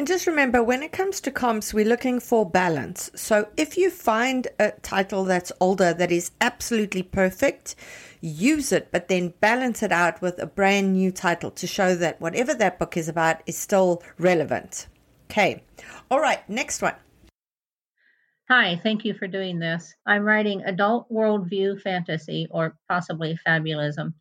[0.00, 3.10] And just remember, when it comes to comps, we're looking for balance.
[3.14, 7.74] So if you find a title that's older that is absolutely perfect,
[8.22, 12.18] use it, but then balance it out with a brand new title to show that
[12.18, 14.86] whatever that book is about is still relevant.
[15.30, 15.62] Okay.
[16.10, 16.48] All right.
[16.48, 16.94] Next one.
[18.48, 19.94] Hi, thank you for doing this.
[20.06, 24.14] I'm writing adult worldview fantasy or possibly fabulism.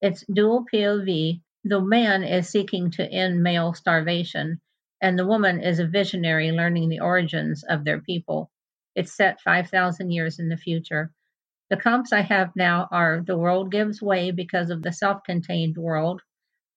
[0.00, 1.40] It's dual POV.
[1.64, 4.60] The man is seeking to end male starvation
[5.00, 8.50] and the woman is a visionary learning the origins of their people.
[8.94, 11.12] It's set 5,000 years in the future.
[11.68, 15.76] The comps I have now are The World Gives Way because of the self contained
[15.76, 16.22] world,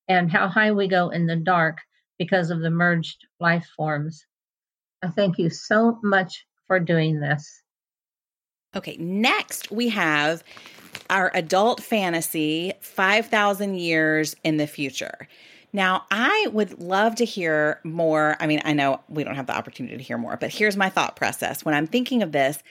[0.08, 1.78] and How High We Go in the Dark
[2.18, 4.26] because of the merged life forms.
[5.02, 7.64] I thank you so much for doing this.
[8.76, 10.44] Okay, next we have
[11.10, 15.28] our adult fantasy 5,000 years in the future.
[15.72, 18.36] Now, I would love to hear more.
[18.40, 20.90] I mean, I know we don't have the opportunity to hear more, but here's my
[20.90, 21.64] thought process.
[21.64, 22.64] When I'm thinking of this,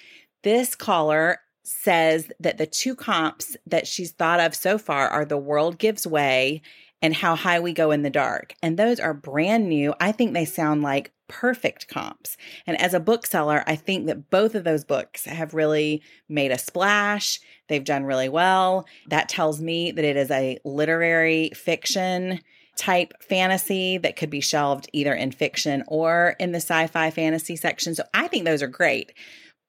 [0.42, 5.36] this caller says that the two comps that she's thought of so far are The
[5.36, 6.62] World Gives Way
[7.00, 8.54] and How High We Go in the Dark.
[8.62, 9.94] And those are brand new.
[10.00, 12.36] I think they sound like perfect comps.
[12.66, 16.58] And as a bookseller, I think that both of those books have really made a
[16.58, 17.38] splash.
[17.68, 18.86] They've done really well.
[19.08, 22.40] That tells me that it is a literary fiction
[22.78, 27.56] type fantasy that could be shelved either in fiction or in the sci fi fantasy
[27.56, 27.94] section.
[27.94, 29.12] So I think those are great.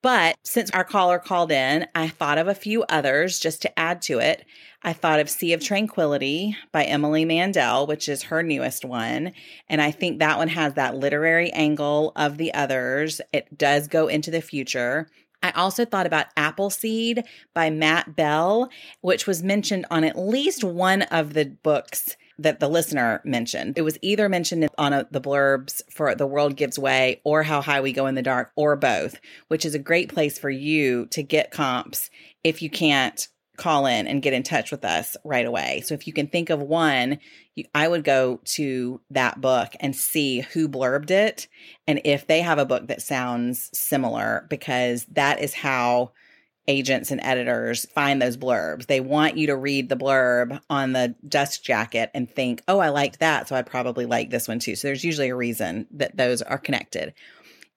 [0.01, 4.01] But since our caller called in, I thought of a few others just to add
[4.03, 4.45] to it.
[4.81, 9.33] I thought of Sea of Tranquility by Emily Mandel, which is her newest one.
[9.67, 13.19] And I think that one has that literary angle of the others.
[13.33, 15.09] It does go into the future.
[15.43, 18.69] I also thought about Appleseed by Matt Bell,
[19.01, 23.77] which was mentioned on at least one of the books that the listener mentioned.
[23.77, 27.61] It was either mentioned on a, the blurbs for The World Gives Way or How
[27.61, 29.19] High We Go in the Dark or both,
[29.49, 32.09] which is a great place for you to get comps
[32.43, 33.27] if you can't
[33.57, 35.83] call in and get in touch with us right away.
[35.85, 37.19] So if you can think of one,
[37.55, 41.47] you, I would go to that book and see who blurbed it
[41.85, 46.13] and if they have a book that sounds similar because that is how
[46.69, 48.85] agents and editors find those blurbs.
[48.85, 52.89] They want you to read the blurb on the dust jacket and think, oh, I
[52.89, 53.49] liked that.
[53.49, 54.75] So I'd probably like this one too.
[54.75, 57.13] So there's usually a reason that those are connected.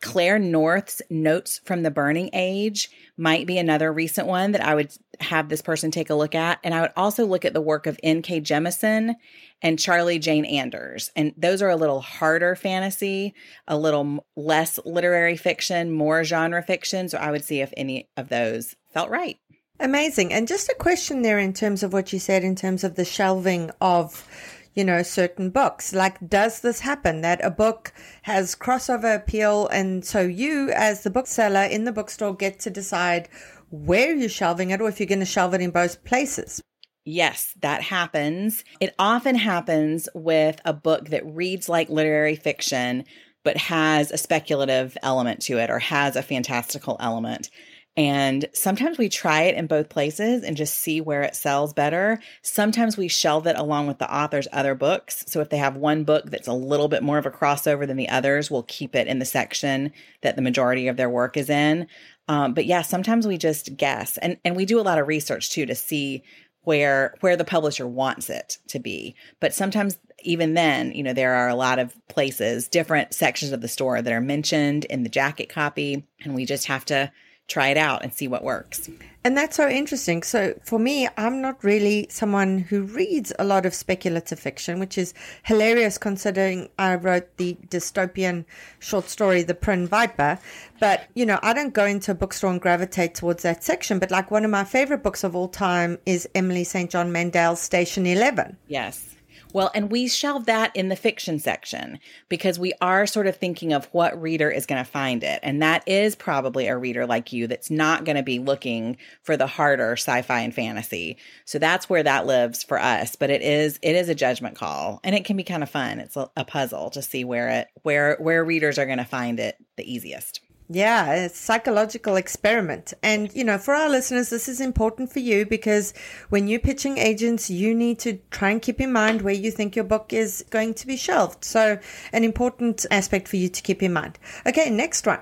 [0.02, 4.92] Claire North's Notes from the Burning Age might be another recent one that I would
[5.20, 6.58] have this person take a look at.
[6.64, 8.40] And I would also look at the work of N.K.
[8.40, 9.14] Jemisin
[9.62, 11.12] and Charlie Jane Anders.
[11.14, 13.32] And those are a little harder fantasy,
[13.68, 17.08] a little less literary fiction, more genre fiction.
[17.08, 19.38] So I would see if any of those felt right.
[19.80, 20.32] Amazing.
[20.32, 23.04] And just a question there in terms of what you said in terms of the
[23.04, 24.26] shelving of
[24.74, 25.92] you know, certain books.
[25.92, 29.68] Like, does this happen that a book has crossover appeal?
[29.68, 33.28] And so you, as the bookseller in the bookstore, get to decide
[33.70, 36.62] where you're shelving it or if you're going to shelve it in both places.
[37.04, 38.64] Yes, that happens.
[38.80, 43.04] It often happens with a book that reads like literary fiction,
[43.44, 47.50] but has a speculative element to it or has a fantastical element.
[47.96, 52.20] And sometimes we try it in both places and just see where it sells better.
[52.40, 55.24] Sometimes we shelve it along with the author's other books.
[55.28, 57.98] So if they have one book that's a little bit more of a crossover than
[57.98, 61.50] the others, we'll keep it in the section that the majority of their work is
[61.50, 61.86] in.
[62.28, 65.50] Um, but yeah, sometimes we just guess, and and we do a lot of research
[65.50, 66.22] too to see
[66.62, 69.16] where where the publisher wants it to be.
[69.40, 73.60] But sometimes even then, you know, there are a lot of places, different sections of
[73.60, 77.10] the store that are mentioned in the jacket copy, and we just have to
[77.52, 78.88] try it out and see what works.
[79.24, 80.22] And that's so interesting.
[80.22, 84.98] So for me, I'm not really someone who reads a lot of speculative fiction, which
[84.98, 88.44] is hilarious considering I wrote the dystopian
[88.80, 90.38] short story, The Prin Viper.
[90.80, 94.00] But, you know, I don't go into a bookstore and gravitate towards that section.
[94.00, 96.90] But like one of my favorite books of all time is Emily St.
[96.90, 98.56] John Mandel's Station 11.
[98.66, 99.11] Yes.
[99.52, 101.98] Well, and we shelve that in the fiction section
[102.28, 105.40] because we are sort of thinking of what reader is going to find it.
[105.42, 109.36] And that is probably a reader like you that's not going to be looking for
[109.36, 111.18] the harder sci-fi and fantasy.
[111.44, 115.00] So that's where that lives for us, but it is it is a judgment call
[115.04, 115.98] and it can be kind of fun.
[115.98, 119.38] It's a, a puzzle to see where it where where readers are going to find
[119.38, 120.40] it the easiest.
[120.74, 122.94] Yeah, it's psychological experiment.
[123.02, 125.92] And, you know, for our listeners, this is important for you because
[126.30, 129.76] when you're pitching agents, you need to try and keep in mind where you think
[129.76, 131.44] your book is going to be shelved.
[131.44, 131.78] So,
[132.14, 134.18] an important aspect for you to keep in mind.
[134.46, 135.20] Okay, next one.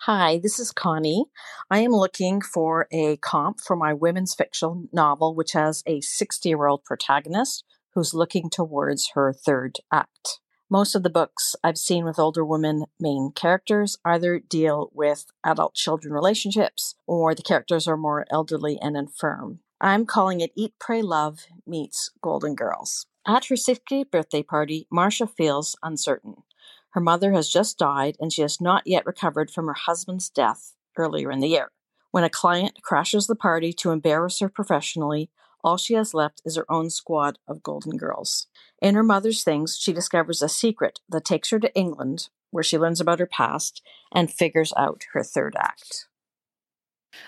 [0.00, 1.24] Hi, this is Connie.
[1.70, 6.46] I am looking for a comp for my women's fiction novel, which has a 60
[6.46, 7.64] year old protagonist
[7.94, 10.40] who's looking towards her third act.
[10.68, 15.74] Most of the books I've seen with older women main characters either deal with adult
[15.74, 19.60] children relationships or the characters are more elderly and infirm.
[19.80, 23.06] I'm calling it Eat, Pray, Love meets Golden Girls.
[23.28, 26.42] At her 60th birthday party, Marcia feels uncertain.
[26.90, 30.74] Her mother has just died and she has not yet recovered from her husband's death
[30.96, 31.70] earlier in the year.
[32.10, 35.30] When a client crashes the party to embarrass her professionally,
[35.66, 38.46] all she has left is her own squad of golden girls.
[38.80, 42.78] In her mother's things, she discovers a secret that takes her to England, where she
[42.78, 46.06] learns about her past and figures out her third act.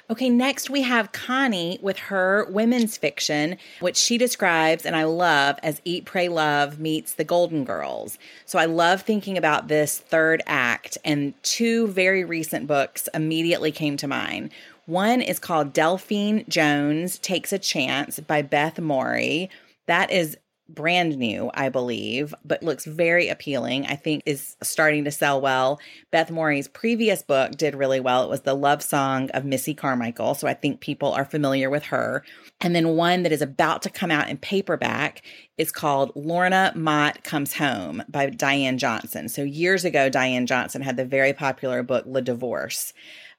[0.09, 5.59] Okay, next we have Connie with her women's fiction, which she describes and I love
[5.63, 8.19] as Eat, Pray, Love meets the Golden Girls.
[8.45, 13.97] So I love thinking about this third act, and two very recent books immediately came
[13.97, 14.51] to mind.
[14.89, 19.51] One is called Delphine Jones Takes a Chance by Beth Morrey.
[19.87, 23.85] That is brand new, I believe, but looks very appealing.
[23.85, 25.79] I think is starting to sell well.
[26.11, 28.25] Beth Morrey's previous book did really well.
[28.25, 30.35] It was The Love Song of Missy Carmichael.
[30.35, 32.25] So I think people are familiar with her.
[32.63, 35.21] And then one that is about to come out in paperback
[35.59, 39.29] is called Lorna Mott Comes Home by Diane Johnson.
[39.29, 42.95] So years ago, Diane Johnson had the very popular book Le Divorce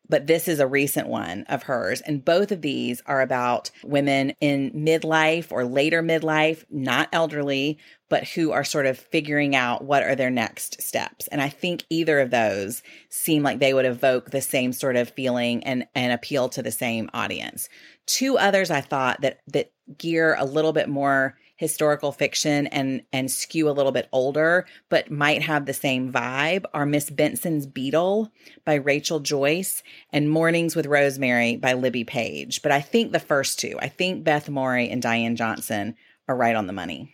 [0.09, 2.01] but this is a recent one of hers.
[2.01, 7.77] And both of these are about women in midlife or later midlife, not elderly,
[8.09, 11.27] but who are sort of figuring out what are their next steps.
[11.27, 15.11] And I think either of those seem like they would evoke the same sort of
[15.11, 17.69] feeling and, and appeal to the same audience.
[18.07, 23.29] Two others I thought that that gear a little bit more historical fiction and and
[23.29, 28.31] skew a little bit older but might have the same vibe are Miss Benson's Beetle
[28.63, 29.83] by Rachel Joyce
[30.13, 32.61] and Mornings with Rosemary by Libby Page.
[32.61, 35.97] But I think the first two, I think Beth Morrey and Diane Johnson
[36.29, 37.13] are right on the money.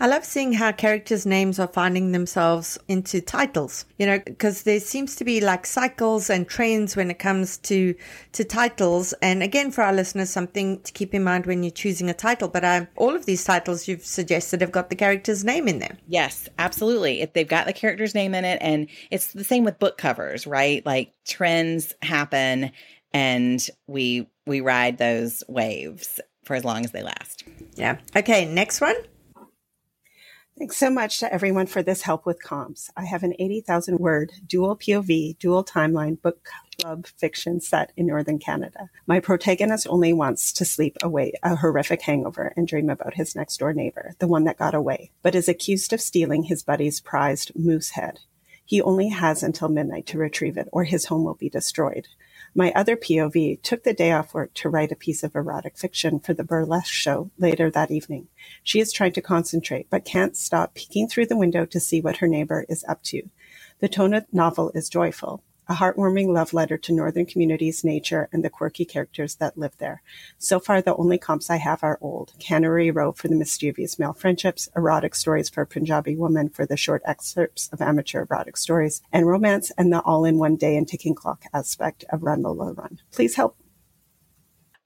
[0.00, 4.80] I love seeing how characters' names are finding themselves into titles, you know, because there
[4.80, 7.94] seems to be like cycles and trends when it comes to,
[8.32, 9.12] to titles.
[9.20, 12.48] And again, for our listeners, something to keep in mind when you're choosing a title.
[12.48, 15.98] But uh, all of these titles you've suggested have got the character's name in them.
[16.06, 17.20] Yes, absolutely.
[17.20, 18.58] If they've got the character's name in it.
[18.60, 20.84] And it's the same with book covers, right?
[20.86, 22.72] Like trends happen
[23.12, 27.44] and we, we ride those waves for as long as they last.
[27.74, 27.98] Yeah.
[28.16, 28.46] Okay.
[28.46, 28.96] Next one.
[30.58, 32.90] Thanks so much to everyone for this help with comps.
[32.96, 36.48] I have an 80,000 word dual POV, dual timeline book
[36.80, 38.90] club fiction set in Northern Canada.
[39.06, 43.58] My protagonist only wants to sleep away a horrific hangover and dream about his next
[43.58, 47.52] door neighbor, the one that got away, but is accused of stealing his buddy's prized
[47.54, 48.18] moose head.
[48.64, 52.08] He only has until midnight to retrieve it or his home will be destroyed.
[52.58, 56.18] My other POV took the day off work to write a piece of erotic fiction
[56.18, 58.26] for the burlesque show later that evening.
[58.64, 62.16] She is trying to concentrate, but can't stop peeking through the window to see what
[62.16, 63.22] her neighbor is up to.
[63.78, 68.28] The tone of the novel is joyful, a heartwarming love letter to northern communities, nature,
[68.32, 70.02] and the quirky characters that live there.
[70.38, 72.32] So far, the only comps I have are old.
[72.38, 77.02] Cannery Row for the mischievous male friendships, erotic stories for Punjabi woman for the short
[77.04, 82.04] excerpts of amateur erotic stories, and romance and the all-in-one day and ticking clock aspect
[82.10, 83.00] of Run Lola Run.
[83.12, 83.56] Please help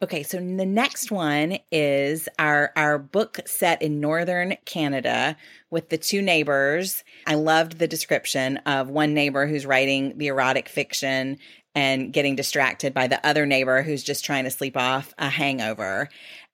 [0.03, 5.37] Okay, so the next one is our our book set in northern Canada
[5.71, 7.05] with the two neighbors.
[7.25, 11.39] I loved the description of one neighbor who's writing the erotic fiction
[11.77, 16.09] and getting distracted by the other neighbor who's just trying to sleep off a hangover.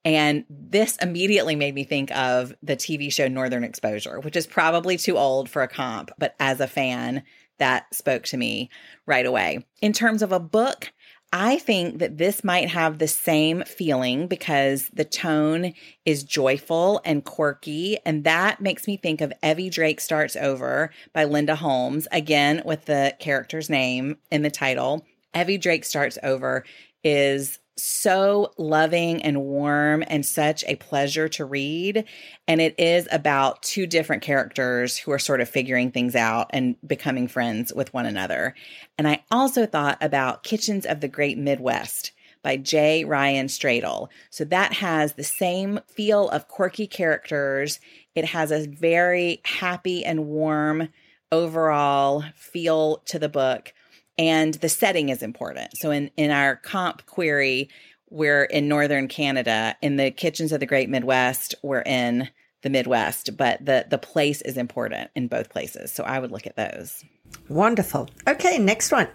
[0.05, 4.99] And this immediately made me think of the TV show Northern Exposure, which is probably
[4.99, 7.23] too old for a comp, but as a fan,
[7.59, 8.71] that spoke to me
[9.07, 9.67] right away.
[9.81, 10.93] In terms of a book,
[11.33, 15.75] I think that this might have the same feeling because the tone
[16.07, 17.99] is joyful and quirky.
[18.07, 22.87] And that makes me think of Evie Drake Starts Over by Linda Holmes, again with
[22.87, 25.05] the character's name in the title.
[25.35, 26.65] Evie Drake Starts Over
[27.05, 32.05] is so loving and warm and such a pleasure to read.
[32.47, 36.77] And it is about two different characters who are sort of figuring things out and
[36.87, 38.55] becoming friends with one another.
[38.97, 43.05] And I also thought about Kitchens of the Great Midwest by J.
[43.05, 44.09] Ryan Stradal.
[44.31, 47.81] So that has the same feel of quirky characters.
[48.15, 50.89] It has a very happy and warm
[51.31, 53.73] overall feel to the book
[54.19, 55.79] and the setting is important.
[55.79, 57.71] So in in our comp query,
[58.11, 59.77] we're in northern Canada.
[59.81, 62.29] In the kitchens of the Great Midwest, we're in
[62.63, 65.93] the Midwest, but the the place is important in both places.
[65.93, 67.05] So I would look at those.
[67.49, 68.09] Wonderful.
[68.27, 69.09] Okay, next one.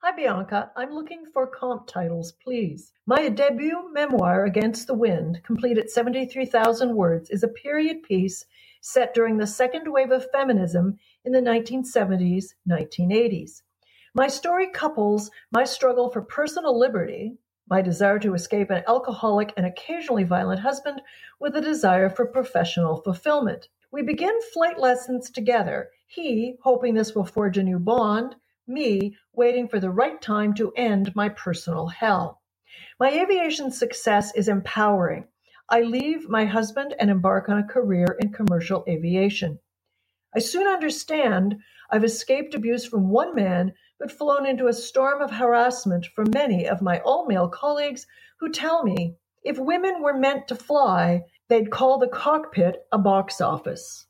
[0.00, 0.70] Hi, Bianca.
[0.76, 2.92] I'm looking for comp titles, please.
[3.06, 8.44] My debut memoir, Against the Wind, complete at 73,000 words, is a period piece
[8.80, 13.62] set during the second wave of feminism in the 1970s, 1980s.
[14.14, 17.36] My story couples my struggle for personal liberty,
[17.68, 21.02] my desire to escape an alcoholic and occasionally violent husband,
[21.38, 23.68] with a desire for professional fulfillment.
[23.90, 28.34] We begin flight lessons together, he hoping this will forge a new bond,
[28.66, 32.40] me waiting for the right time to end my personal hell.
[32.98, 35.28] My aviation success is empowering.
[35.68, 39.58] I leave my husband and embark on a career in commercial aviation.
[40.34, 41.56] I soon understand
[41.90, 46.66] I've escaped abuse from one man but flown into a storm of harassment from many
[46.66, 48.06] of my all male colleagues
[48.38, 53.40] who tell me if women were meant to fly, they'd call the cockpit a box
[53.40, 54.06] office.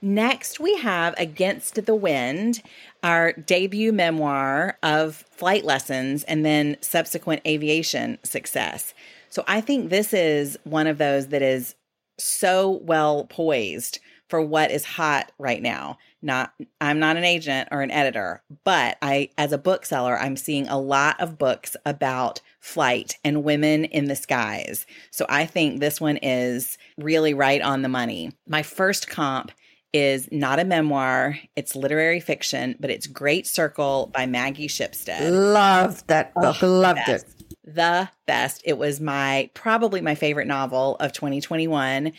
[0.00, 2.62] Next, we have Against the Wind,
[3.02, 8.94] our debut memoir of flight lessons and then subsequent aviation success.
[9.28, 11.74] So I think this is one of those that is
[12.18, 13.98] so well poised
[14.32, 15.98] for what is hot right now.
[16.22, 20.66] Not I'm not an agent or an editor, but I as a bookseller, I'm seeing
[20.68, 24.86] a lot of books about flight and women in the skies.
[25.10, 28.32] So I think this one is really right on the money.
[28.48, 29.52] My first comp
[29.92, 35.30] is not a memoir, it's literary fiction, but it's Great Circle by Maggie Shipstead.
[35.30, 36.62] Loved that oh, book.
[36.62, 37.22] Oh, Loved it
[37.64, 38.62] the best.
[38.64, 42.12] It was my probably my favorite novel of 2021.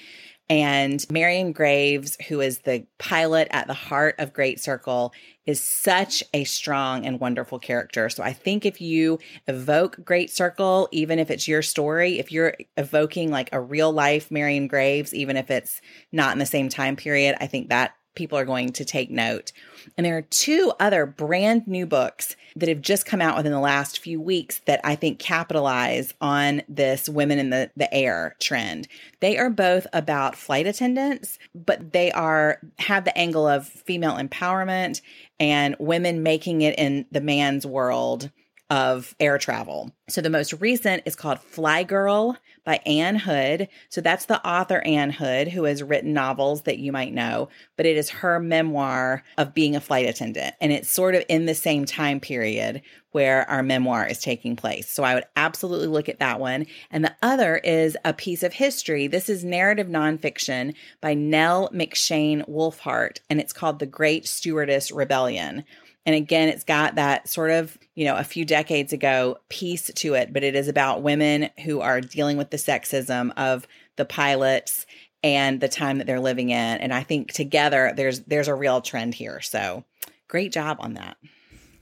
[0.49, 5.13] And Marion Graves, who is the pilot at the heart of Great Circle,
[5.45, 8.09] is such a strong and wonderful character.
[8.09, 12.55] So I think if you evoke Great Circle, even if it's your story, if you're
[12.77, 16.97] evoking like a real life Marion Graves, even if it's not in the same time
[16.97, 19.51] period, I think that people are going to take note.
[19.97, 23.59] And there are two other brand new books that have just come out within the
[23.59, 28.87] last few weeks that I think capitalize on this women in the, the air trend.
[29.19, 35.01] They are both about flight attendants, but they are have the angle of female empowerment
[35.39, 38.29] and women making it in the man's world
[38.73, 39.91] of air travel.
[40.09, 42.35] So the most recent is called Fly Girl
[42.65, 43.67] by Ann Hood.
[43.89, 47.85] So that's the author Ann Hood who has written novels that you might know, but
[47.85, 51.53] it is her memoir of being a flight attendant and it's sort of in the
[51.53, 52.81] same time period
[53.11, 54.89] where our memoir is taking place.
[54.89, 56.65] So I would absolutely look at that one.
[56.89, 59.05] And the other is a piece of history.
[59.05, 65.63] This is narrative nonfiction by Nell McShane Wulfhart and it's called The Great Stewardess Rebellion.
[66.05, 70.13] And again, it's got that sort of, you know, a few decades ago piece to
[70.15, 74.85] it, but it is about women who are dealing with the sexism of the pilots
[75.23, 76.57] and the time that they're living in.
[76.57, 79.39] And I think together there's there's a real trend here.
[79.41, 79.85] So
[80.27, 81.17] great job on that.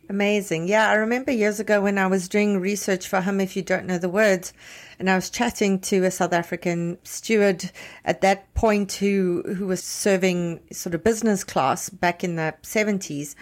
[0.08, 0.68] Amazing.
[0.68, 3.86] Yeah, I remember years ago when I was doing research for Hum If You Don't
[3.86, 4.52] Know the Words,
[5.00, 7.72] and I was chatting to a South African steward
[8.04, 13.36] at that point who who was serving sort of business class back in the 70s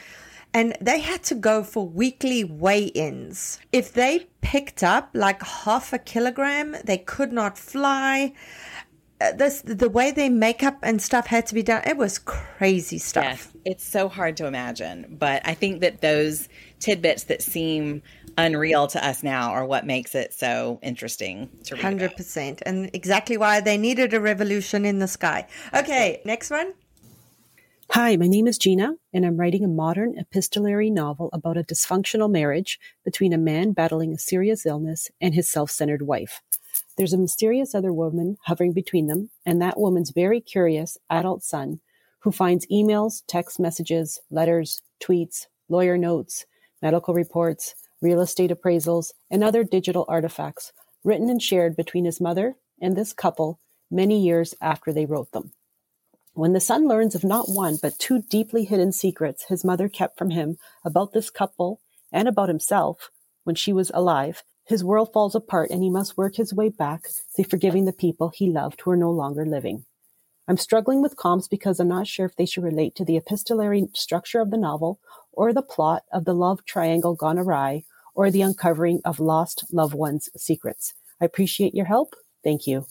[0.53, 3.59] and they had to go for weekly weigh ins.
[3.71, 8.34] If they picked up like half a kilogram, they could not fly.
[9.21, 11.84] Uh, this the way their makeup and stuff had to be done.
[11.85, 13.23] It was crazy stuff.
[13.23, 16.47] Yes, it's so hard to imagine, but I think that those
[16.80, 18.01] tidbits that seem
[18.38, 21.84] unreal to us now are what makes it so interesting to read.
[21.84, 25.45] Hundred percent, and exactly why they needed a revolution in the sky.
[25.73, 26.73] Okay, next one.
[27.93, 32.29] Hi, my name is Gina, and I'm writing a modern epistolary novel about a dysfunctional
[32.29, 36.39] marriage between a man battling a serious illness and his self centered wife.
[36.97, 41.79] There's a mysterious other woman hovering between them, and that woman's very curious adult son
[42.19, 46.45] who finds emails, text messages, letters, tweets, lawyer notes,
[46.83, 52.55] medical reports, real estate appraisals, and other digital artifacts written and shared between his mother
[52.79, 53.59] and this couple
[53.89, 55.53] many years after they wrote them.
[56.39, 60.17] When the son learns of not one, but two deeply hidden secrets his mother kept
[60.17, 61.81] from him about this couple
[62.13, 63.11] and about himself
[63.43, 67.09] when she was alive, his world falls apart and he must work his way back
[67.35, 69.83] to forgiving the people he loved who are no longer living.
[70.47, 73.89] I'm struggling with comps because I'm not sure if they should relate to the epistolary
[73.93, 75.01] structure of the novel
[75.33, 77.83] or the plot of the love triangle gone awry
[78.15, 80.93] or the uncovering of lost loved ones' secrets.
[81.19, 82.15] I appreciate your help.
[82.45, 82.85] Thank you.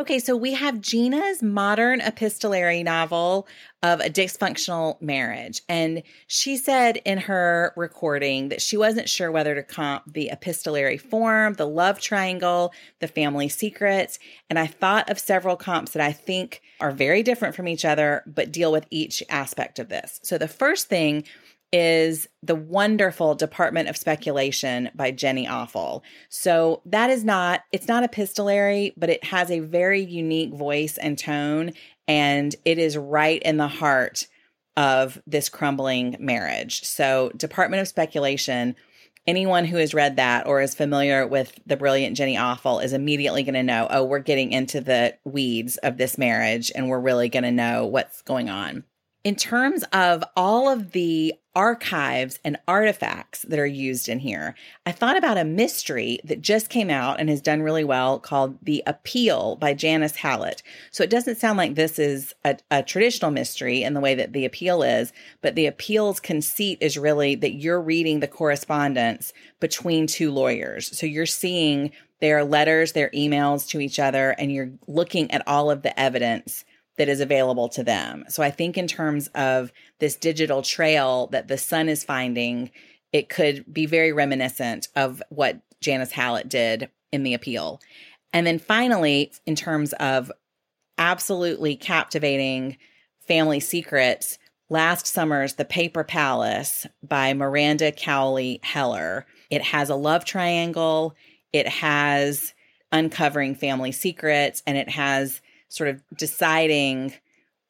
[0.00, 3.46] Okay, so we have Gina's modern epistolary novel
[3.82, 5.62] of a dysfunctional marriage.
[5.68, 10.98] And she said in her recording that she wasn't sure whether to comp the epistolary
[10.98, 14.18] form, the love triangle, the family secrets.
[14.50, 18.22] And I thought of several comps that I think are very different from each other,
[18.26, 20.18] but deal with each aspect of this.
[20.22, 21.24] So the first thing
[21.72, 26.02] is the wonderful Department of Speculation by Jenny Offill.
[26.28, 31.18] So that is not, it's not epistolary, but it has a very unique voice and
[31.18, 31.72] tone,
[32.06, 34.26] and it is right in the heart
[34.76, 36.84] of this crumbling marriage.
[36.84, 38.76] So, Department of Speculation,
[39.26, 43.42] anyone who has read that or is familiar with the brilliant Jenny Offill is immediately
[43.42, 47.28] going to know, oh, we're getting into the weeds of this marriage and we're really
[47.28, 48.84] going to know what's going on
[49.24, 54.54] in terms of all of the archives and artifacts that are used in here,
[54.86, 58.58] I thought about a mystery that just came out and has done really well called
[58.62, 60.62] The Appeal by Janice Hallett.
[60.92, 64.32] So it doesn't sound like this is a, a traditional mystery in the way that
[64.32, 65.12] The Appeal is,
[65.42, 70.96] but The Appeal's conceit is really that you're reading the correspondence between two lawyers.
[70.96, 71.90] So you're seeing
[72.20, 76.64] their letters, their emails to each other, and you're looking at all of the evidence
[76.98, 78.24] that is available to them.
[78.28, 82.70] So I think in terms of this digital trail that the son is finding,
[83.12, 87.80] it could be very reminiscent of what Janice Hallett did in the appeal.
[88.32, 90.30] And then finally, in terms of
[90.98, 92.76] absolutely captivating
[93.26, 94.38] family secrets,
[94.68, 99.24] last summer's The Paper Palace by Miranda Cowley Heller.
[99.50, 101.14] It has a love triangle,
[101.52, 102.52] it has
[102.90, 107.14] uncovering family secrets, and it has sort of deciding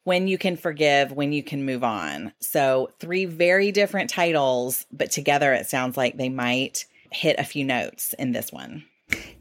[0.03, 2.33] when you can forgive, when you can move on.
[2.39, 7.63] So, three very different titles, but together it sounds like they might hit a few
[7.65, 8.85] notes in this one.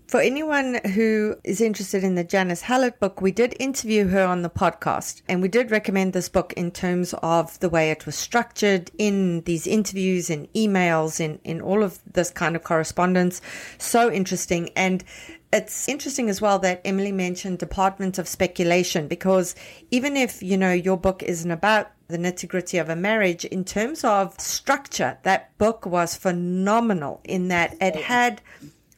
[0.09, 4.41] For anyone who is interested in the Janice Hallett book, we did interview her on
[4.41, 8.15] the podcast and we did recommend this book in terms of the way it was
[8.15, 13.43] structured in these interviews and emails in, in all of this kind of correspondence.
[13.77, 14.71] So interesting.
[14.75, 15.05] And
[15.53, 19.55] it's interesting as well that Emilie mentioned Department of Speculation because
[19.91, 23.65] even if, you know, your book isn't about the nitty gritty of a marriage, in
[23.65, 28.43] terms of structure, that book was phenomenal in that it had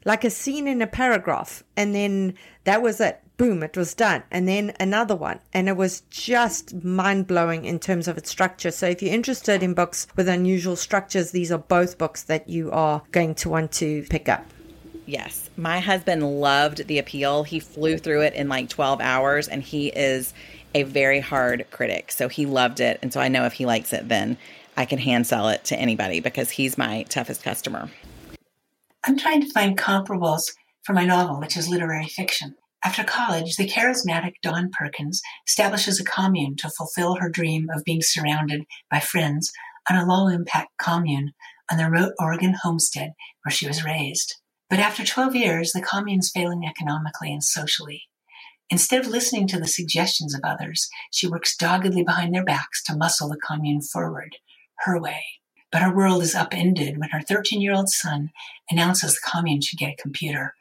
[0.05, 4.23] like a scene in a paragraph and then that was it boom, it was done.
[4.31, 5.41] And then another one.
[5.55, 8.71] And it was just mind blowing in terms of its structure.
[8.71, 12.71] So if you're interested in books with unusual structures, these are both books that you
[12.71, 14.45] are going to want to pick up.
[15.11, 15.51] Yes.
[15.57, 17.43] My husband loved The Appeal.
[17.43, 20.32] He flew through it in like 12 hours and he is
[20.73, 22.12] a very hard critic.
[22.12, 23.01] So he loved it.
[23.03, 24.39] And so I know if he likes it, then
[24.77, 27.91] I can hand sell it to anybody because he's my toughest customer.
[29.05, 30.53] I'm trying to find comparables
[30.85, 32.55] for my novel, which is literary fiction.
[32.85, 38.01] After college, the charismatic Dawn Perkins establishes a commune to fulfill her dream of being
[38.01, 39.51] surrounded by friends
[39.91, 41.32] on a low impact commune
[41.69, 44.37] on the remote Oregon homestead where she was raised.
[44.71, 48.05] But after 12 years, the commune's failing economically and socially.
[48.71, 52.97] Instead of listening to the suggestions of others, she works doggedly behind their backs to
[52.97, 54.37] muscle the commune forward,
[54.79, 55.25] her way.
[55.73, 58.31] But her world is upended when her 13 year old son
[58.71, 60.55] announces the commune should get a computer,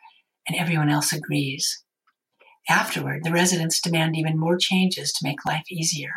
[0.48, 1.84] and everyone else agrees.
[2.68, 6.14] Afterward, the residents demand even more changes to make life easier.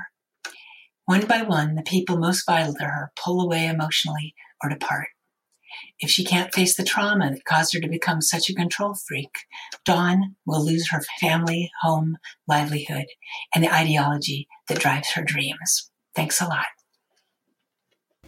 [1.05, 5.09] One by one, the people most vital to her pull away emotionally or depart.
[6.03, 9.47] If she can't face the trauma that caused her to become such a control freak,
[9.85, 12.19] Dawn will lose her family, home,
[12.49, 13.07] livelihood,
[13.55, 15.91] and the ideology that drives her dreams.
[16.17, 16.67] Thanks a lot.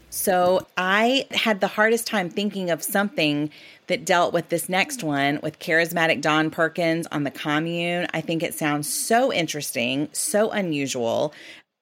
[0.08, 3.50] So I had the hardest time thinking of something
[3.88, 8.06] that dealt with this next one with charismatic Dawn Perkins on the commune.
[8.14, 11.34] I think it sounds so interesting, so unusual.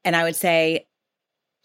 [0.07, 0.87] And I would say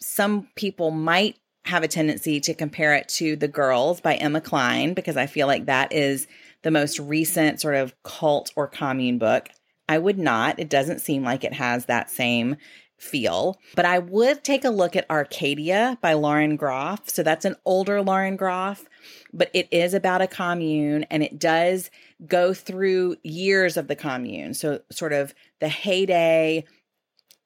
[0.02, 1.38] some people might
[1.68, 5.48] have a tendency to compare it to The Girls by Emma Cline because I feel
[5.48, 6.28] like that is
[6.64, 9.50] the most recent sort of cult or commune book.
[9.90, 10.60] I would not.
[10.60, 12.58] It doesn't seem like it has that same
[12.98, 13.58] feel.
[13.76, 17.10] But I would take a look at Arcadia by Lauren Groff.
[17.10, 18.86] So that's an older Lauren Groff,
[19.32, 21.92] but it is about a commune and it does
[22.26, 24.54] go through years of the commune.
[24.54, 26.66] So, sort of the heyday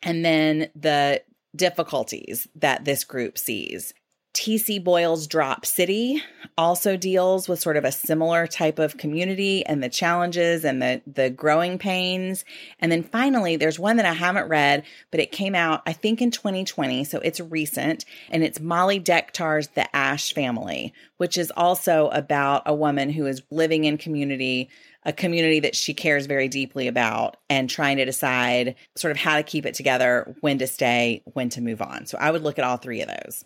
[0.02, 1.22] and then the
[1.56, 3.94] difficulties that this group sees.
[4.34, 4.80] T.C.
[4.80, 6.24] Boyle's Drop City
[6.58, 11.02] also deals with sort of a similar type of community and the challenges and the
[11.06, 12.46] the growing pains.
[12.80, 16.22] And then finally, there's one that I haven't read, but it came out I think
[16.22, 22.08] in 2020, so it's recent, and it's Molly Dektar's The Ash Family, which is also
[22.10, 24.70] about a woman who is living in community
[25.04, 29.36] a community that she cares very deeply about and trying to decide sort of how
[29.38, 32.06] to keep it together, when to stay, when to move on.
[32.06, 33.44] So I would look at all three of those.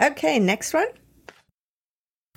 [0.00, 0.88] Okay, next one.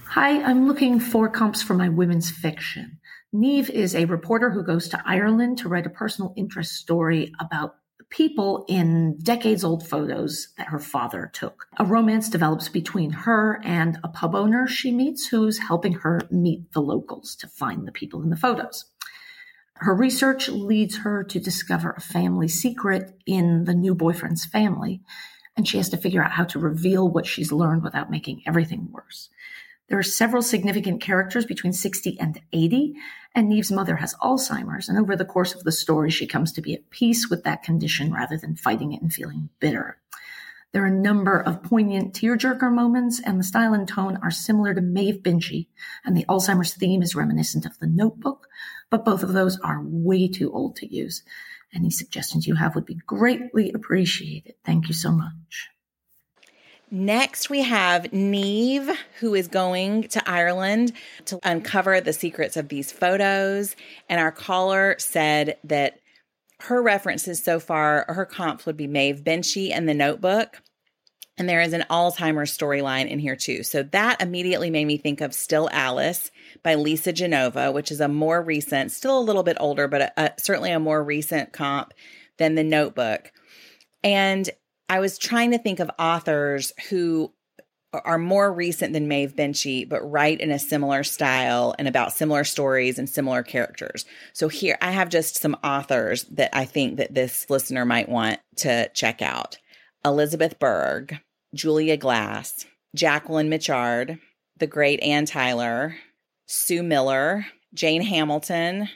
[0.01, 2.99] Hi, I'm looking for comps for my women's fiction.
[3.31, 7.75] Neve is a reporter who goes to Ireland to write a personal interest story about
[8.11, 11.65] people in decades old photos that her father took.
[11.77, 16.71] A romance develops between her and a pub owner she meets who's helping her meet
[16.73, 18.85] the locals to find the people in the photos.
[19.77, 25.01] Her research leads her to discover a family secret in the new boyfriend's family
[25.55, 28.89] and she has to figure out how to reveal what she's learned without making everything
[28.91, 29.29] worse.
[29.89, 32.95] There are several significant characters between 60 and 80,
[33.35, 36.61] and Neve's mother has Alzheimer's, and over the course of the story, she comes to
[36.61, 39.97] be at peace with that condition rather than fighting it and feeling bitter.
[40.71, 44.73] There are a number of poignant tearjerker moments, and the style and tone are similar
[44.73, 45.67] to Maeve Binchy,
[46.03, 48.47] and the Alzheimer's theme is reminiscent of the notebook,
[48.89, 51.23] but both of those are way too old to use.
[51.75, 54.55] Any suggestions you have would be greatly appreciated.
[54.65, 55.69] Thank you so much.
[56.91, 60.93] Next, we have Neve, who is going to Ireland
[61.25, 63.75] to uncover the secrets of these photos.
[64.07, 65.99] And our caller said that
[66.59, 70.61] her references so far, her comps would be Maeve Binchy and The Notebook.
[71.35, 73.63] And there is an Alzheimer's storyline in here too.
[73.63, 76.29] So that immediately made me think of Still Alice
[76.61, 80.11] by Lisa Genova, which is a more recent, still a little bit older, but a,
[80.17, 81.93] a, certainly a more recent comp
[82.37, 83.31] than The Notebook.
[84.03, 84.49] And
[84.89, 87.33] I was trying to think of authors who
[87.93, 92.43] are more recent than Maeve Binchy, but write in a similar style and about similar
[92.43, 94.05] stories and similar characters.
[94.33, 98.39] So here I have just some authors that I think that this listener might want
[98.57, 99.57] to check out.
[100.03, 101.19] Elizabeth Berg,
[101.53, 102.65] Julia Glass,
[102.95, 104.19] Jacqueline Mitchard,
[104.57, 105.95] the great Anne Tyler,
[106.53, 108.87] Sue Miller, Jane Hamilton,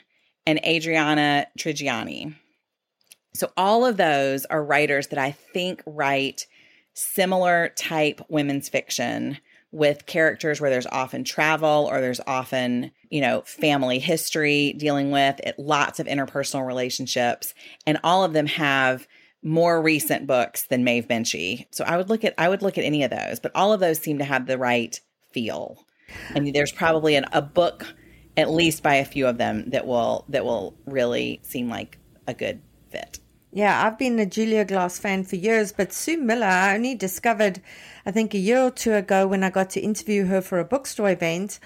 [0.46, 2.36] and Adriana Trigiani.
[3.34, 6.46] So, all of those are writers that I think write
[6.94, 9.38] similar type women's fiction
[9.72, 15.40] with characters where there's often travel or there's often, you know, family history dealing with
[15.40, 17.54] it, lots of interpersonal relationships.
[17.86, 19.08] And all of them have
[19.42, 21.66] more recent books than Maeve Binchy.
[21.72, 23.80] So I would look at I would look at any of those, but all of
[23.80, 24.98] those seem to have the right
[25.32, 25.84] feel.
[26.34, 27.86] And there's probably an, a book
[28.36, 32.34] at least by a few of them that will that will really seem like a
[32.34, 32.60] good
[32.90, 33.18] fit.
[33.50, 37.60] Yeah, I've been a Julia Glass fan for years, but Sue Miller, I only discovered,
[38.04, 40.64] I think, a year or two ago when I got to interview her for a
[40.64, 41.58] bookstore event.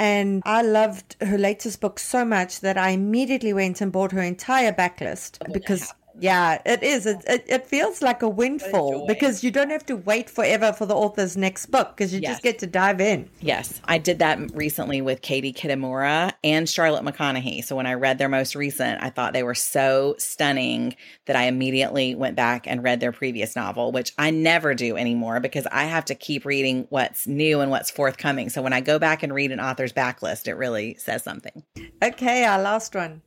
[0.00, 4.22] And I loved her latest book so much that I immediately went and bought her
[4.22, 7.06] entire backlist oh, because yeah, it is.
[7.06, 10.86] It, it, it feels like a windfall because you don't have to wait forever for
[10.86, 12.32] the author's next book because you Yes.
[12.32, 13.28] just get to dive in.
[13.40, 17.64] Yes, I did that recently with Katie Kitamura and Charlotte McConaghy.
[17.64, 20.96] So when I read their most recent, I thought they were so stunning
[21.26, 25.40] that I immediately went back and read their previous novel, which I never do anymore
[25.40, 28.48] because I have to keep reading what's new and what's forthcoming.
[28.48, 31.62] So when I go back and read an author's backlist, it really says something.
[32.02, 33.22] Okay, our last one.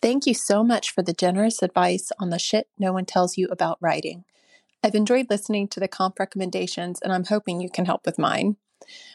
[0.00, 3.48] Thank you so much for the generous advice on the shit no one tells you
[3.50, 4.24] about writing.
[4.84, 8.56] I've enjoyed listening to the comp recommendations, and I'm hoping you can help with mine.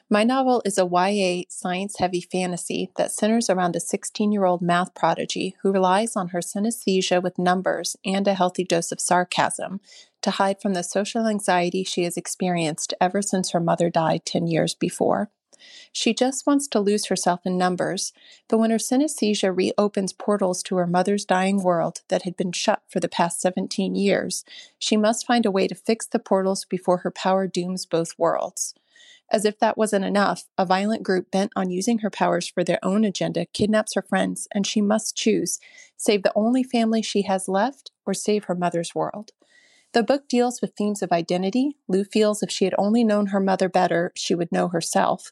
[0.10, 4.62] My novel is a YA science heavy fantasy that centers around a 16 year old
[4.62, 9.80] math prodigy who relies on her synesthesia with numbers and a healthy dose of sarcasm
[10.22, 14.48] to hide from the social anxiety she has experienced ever since her mother died 10
[14.48, 15.32] years before.
[15.92, 18.14] She just wants to lose herself in numbers,
[18.48, 22.82] but when her synesthesia reopens portals to her mother's dying world that had been shut
[22.88, 24.44] for the past 17 years,
[24.78, 28.74] she must find a way to fix the portals before her power dooms both worlds.
[29.32, 32.80] As if that wasn't enough, a violent group bent on using her powers for their
[32.84, 35.60] own agenda kidnaps her friends, and she must choose
[35.98, 39.32] save the only family she has left or save her mother's world.
[39.94, 41.78] The book deals with themes of identity.
[41.88, 45.32] Lou feels if she had only known her mother better, she would know herself,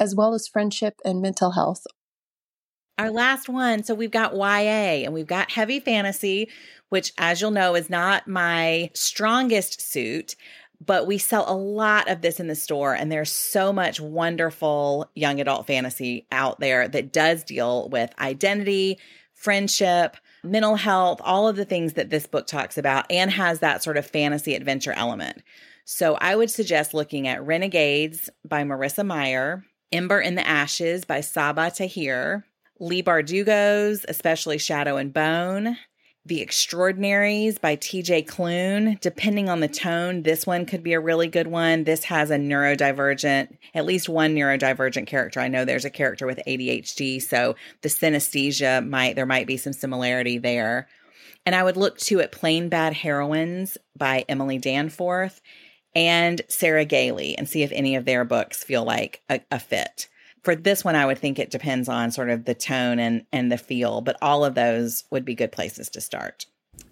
[0.00, 1.86] as well as friendship and mental health.
[2.96, 3.84] Our last one.
[3.84, 6.48] So we've got YA and we've got heavy fantasy,
[6.88, 10.34] which, as you'll know, is not my strongest suit.
[10.84, 15.10] But we sell a lot of this in the store, and there's so much wonderful
[15.16, 18.98] young adult fantasy out there that does deal with identity,
[19.34, 23.82] friendship, mental health, all of the things that this book talks about, and has that
[23.82, 25.42] sort of fantasy adventure element.
[25.84, 31.20] So I would suggest looking at Renegades by Marissa Meyer, Ember in the Ashes by
[31.20, 32.44] Sabaa Tahir,
[32.78, 35.76] Leigh Bardugo's, especially Shadow and Bone,
[36.28, 39.00] The Extraordinaries by TJ Klune.
[39.00, 41.84] Depending on the tone, this one could be a really good one.
[41.84, 45.40] This has a neurodivergent, at least one neurodivergent character.
[45.40, 49.72] I know there's a character with ADHD, so the synesthesia might, there might be some
[49.72, 50.86] similarity there.
[51.46, 55.40] And I would look to at Plain Bad Heroines by Emily Danforth
[55.94, 60.08] and Sarah Gailey and see if any of their books feel like a, a fit.
[60.42, 63.50] For this one, I would think it depends on sort of the tone and, and
[63.50, 66.46] the feel, but all of those would be good places to start.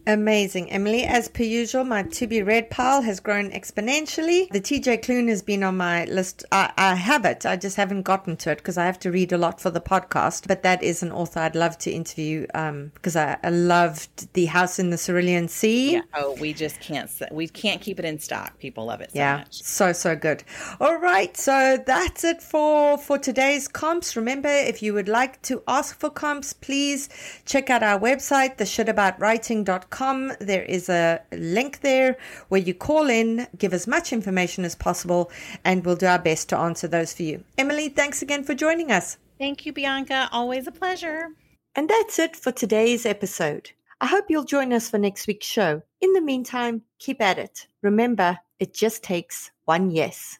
[0.08, 1.02] Amazing, Emilie.
[1.02, 4.48] As per usual, my to be read pile has grown exponentially.
[4.50, 6.44] The TJ Klune has been on my list.
[6.52, 9.32] I, I have it, I just haven't gotten to it because I have to read
[9.32, 10.46] a lot for the podcast.
[10.46, 14.46] But that is an author I'd love to interview um, because I, I loved The
[14.46, 15.94] House in the Cerulean Sea.
[15.94, 16.02] Yeah.
[16.14, 18.60] Oh, we just can't, we can't keep it in stock.
[18.60, 19.60] People love it so yeah, much.
[19.64, 20.44] so so good.
[20.80, 24.14] All right, so that's it for for today's comps.
[24.14, 27.08] Remember, if you would like to ask for comps, please
[27.44, 29.95] check out our website, theshitaboutwriting.com.
[30.40, 32.18] There is a link there
[32.48, 35.30] where you call in, give as much information as possible,
[35.64, 37.42] and we'll do our best to answer those for you.
[37.56, 39.16] Emilie, thanks again for joining us.
[39.38, 40.28] Thank you, Bianca.
[40.32, 41.28] Always a pleasure.
[41.74, 43.70] And that's it for today's episode.
[44.00, 45.82] I hope you'll join us for next week's show.
[46.02, 47.66] In the meantime, keep at it.
[47.82, 50.38] Remember, it just takes one yes.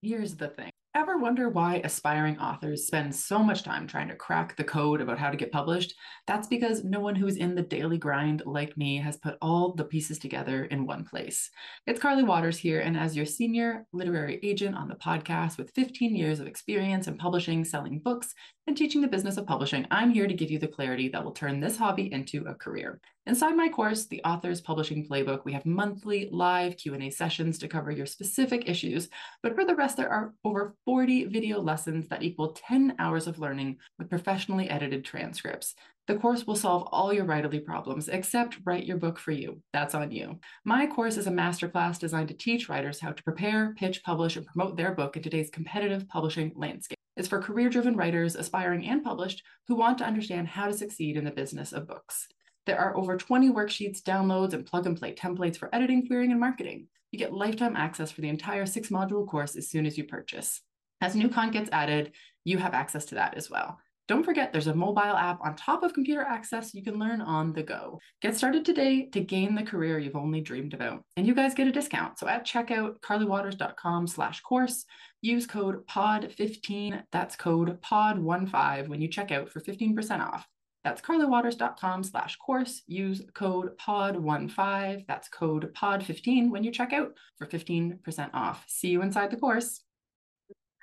[0.00, 0.70] Here's the thing.
[0.96, 5.18] Ever wonder why aspiring authors spend so much time trying to crack the code about
[5.18, 5.94] how to get published?
[6.26, 9.84] That's because no one who's in the daily grind like me has put all the
[9.84, 11.50] pieces together in one place.
[11.86, 16.16] It's Carly Watters here, and as your senior literary agent on the podcast with 15
[16.16, 18.32] years of experience in publishing, selling books,
[18.66, 21.32] and teaching the business of publishing, I'm here to give you the clarity that will
[21.32, 23.02] turn this hobby into a career.
[23.28, 27.90] Inside my course, The Author's Publishing Playbook, we have monthly live Q&A sessions to cover
[27.90, 29.08] your specific issues,
[29.42, 33.40] but for the rest there are over 40 video lessons that equal 10 hours of
[33.40, 35.74] learning with professionally edited transcripts.
[36.06, 39.60] The course will solve all your writerly problems except write your book for you.
[39.72, 40.38] That's on you.
[40.64, 44.46] My course is a masterclass designed to teach writers how to prepare, pitch, publish, and
[44.46, 46.96] promote their book in today's competitive publishing landscape.
[47.16, 51.16] It's for career driven writers, aspiring and published, who want to understand how to succeed
[51.16, 52.28] in the business of books.
[52.66, 56.40] There are over 20 worksheets, downloads, and plug and play templates for editing, querying, and
[56.40, 56.88] marketing.
[57.12, 60.62] You get lifetime access for the entire six module course as soon as you purchase.
[61.00, 62.12] As new content gets added,
[62.44, 63.78] you have access to that as well.
[64.08, 67.52] Don't forget, there's a mobile app on top of computer access you can learn on
[67.52, 68.00] the go.
[68.20, 71.04] Get started today to gain the career you've only dreamed about.
[71.16, 72.18] And you guys get a discount.
[72.18, 74.84] So at checkout, carlywatters.com slash course,
[75.22, 80.46] use code POD15, that's code POD15 when you check out for 15% off.
[80.86, 82.82] That's carlywatters.com slash course.
[82.86, 88.64] Use code POD15, that's code POD15 when you check out for 15% off.
[88.68, 89.80] See you inside the course.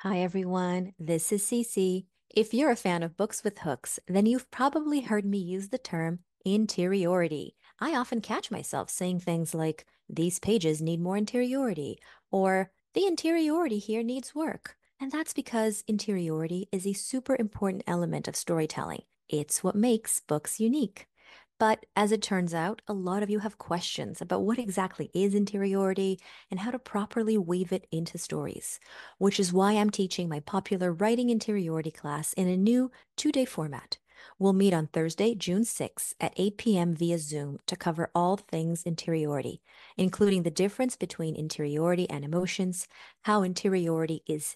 [0.02, 0.92] Hi, everyone.
[1.00, 2.04] This is Cece.
[2.30, 5.78] If you're a fan of books with hooks, then you've probably heard me use the
[5.78, 7.56] term interiority.
[7.80, 11.98] I often catch myself saying things like, these pages need more interiority,
[12.30, 14.76] or the interiority here needs work.
[15.00, 19.04] And that's because interiority is a super important element of storytelling.
[19.30, 21.08] It's what makes books unique.
[21.60, 25.34] But as it turns out, a lot of you have questions about what exactly is
[25.36, 26.20] interiority
[26.52, 28.80] and how to properly weave it into stories,
[29.18, 33.46] which is why I'm teaching my popular writing interiority class in a new two day
[33.46, 33.98] format.
[34.40, 36.96] We'll meet on Thursday, June 6 at 8 p.m.
[36.96, 39.62] via Zoom to cover all things interiority,
[39.98, 42.88] including the difference between interiority and emotions,
[43.24, 44.56] how interiority is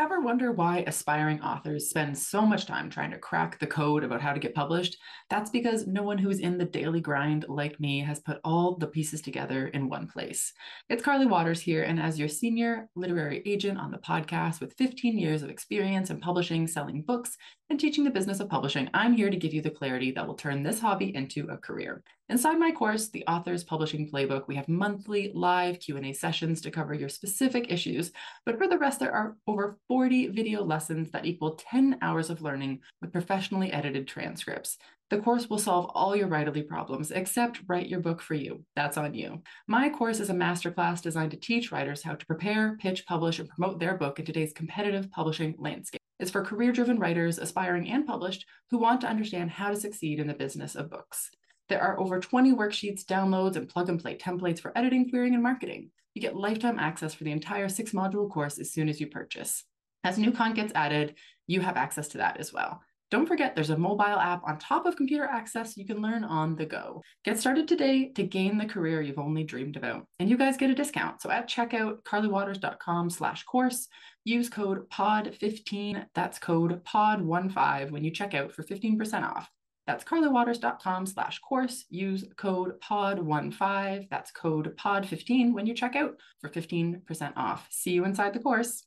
[0.00, 4.22] Ever wonder why aspiring authors spend so much time trying to crack the code about
[4.22, 4.96] how to get published?
[5.28, 8.86] That's because no one who's in the daily grind like me has put all the
[8.86, 10.54] pieces together in one place.
[10.88, 15.18] It's Carly Watters here, and as your senior literary agent on the podcast with 15
[15.18, 17.36] years of experience in publishing, selling books,
[17.70, 20.34] and teaching the business of publishing, I'm here to give you the clarity that will
[20.34, 22.02] turn this hobby into a career.
[22.28, 26.94] Inside my course, The Author's Publishing Playbook, we have monthly live Q&A sessions to cover
[26.94, 28.10] your specific issues,
[28.44, 32.42] but for the rest there are over 40 video lessons that equal 10 hours of
[32.42, 34.76] learning with professionally edited transcripts.
[35.10, 38.64] The course will solve all your writerly problems except write your book for you.
[38.76, 39.42] That's on you.
[39.66, 43.48] My course is a masterclass designed to teach writers how to prepare, pitch, publish, and
[43.48, 46.00] promote their book in today's competitive publishing landscape.
[46.20, 50.20] It's for career driven writers, aspiring and published, who want to understand how to succeed
[50.20, 51.30] in the business of books.
[51.68, 55.42] There are over 20 worksheets, downloads, and plug and play templates for editing, querying, and
[55.42, 55.90] marketing.
[56.14, 59.64] You get lifetime access for the entire six module course as soon as you purchase.
[60.04, 61.16] As new content gets added,
[61.48, 62.80] you have access to that as well.
[63.10, 66.54] Don't forget, there's a mobile app on top of computer access you can learn on
[66.54, 67.02] the go.
[67.24, 70.06] Get started today to gain the career you've only dreamed about.
[70.20, 71.20] And you guys get a discount.
[71.20, 73.88] So at checkout, carlywatters.com slash course,
[74.24, 79.50] use code POD15, that's code POD15 when you check out for 15% off.
[79.88, 81.86] That's carlywatters.com slash course.
[81.90, 87.66] Use code POD15, that's code POD15 when you check out for 15% off.
[87.70, 88.84] See you inside the course.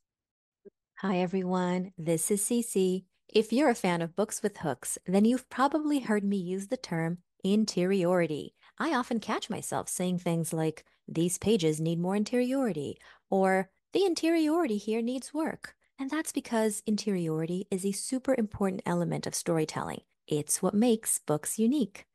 [0.99, 1.91] Hi, everyone.
[1.97, 3.03] This is Cece.
[3.29, 6.77] If you're a fan of books with hooks, then you've probably heard me use the
[6.77, 8.55] term interiority.
[8.77, 12.97] I often catch myself saying things like, these pages need more interiority,
[13.29, 15.75] or the interiority here needs work.
[15.99, 20.01] And that's because interiority is a super important element of storytelling.
[20.27, 22.05] It's what makes books unique.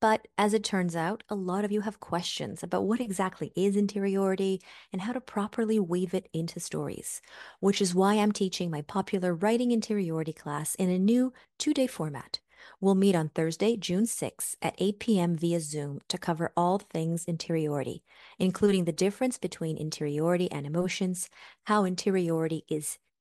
[0.00, 3.76] But as it turns out, a lot of you have questions about what exactly is
[3.76, 4.60] interiority
[4.92, 7.22] and how to properly weave it into stories,
[7.60, 11.86] which is why I'm teaching my popular writing interiority class in a new two day
[11.86, 12.40] format.
[12.80, 15.36] We'll meet on Thursday, June 6 at 8 p.m.
[15.36, 18.02] via Zoom to cover all things interiority,
[18.38, 21.30] including the difference between interiority and emotions,
[21.64, 22.98] how interiority is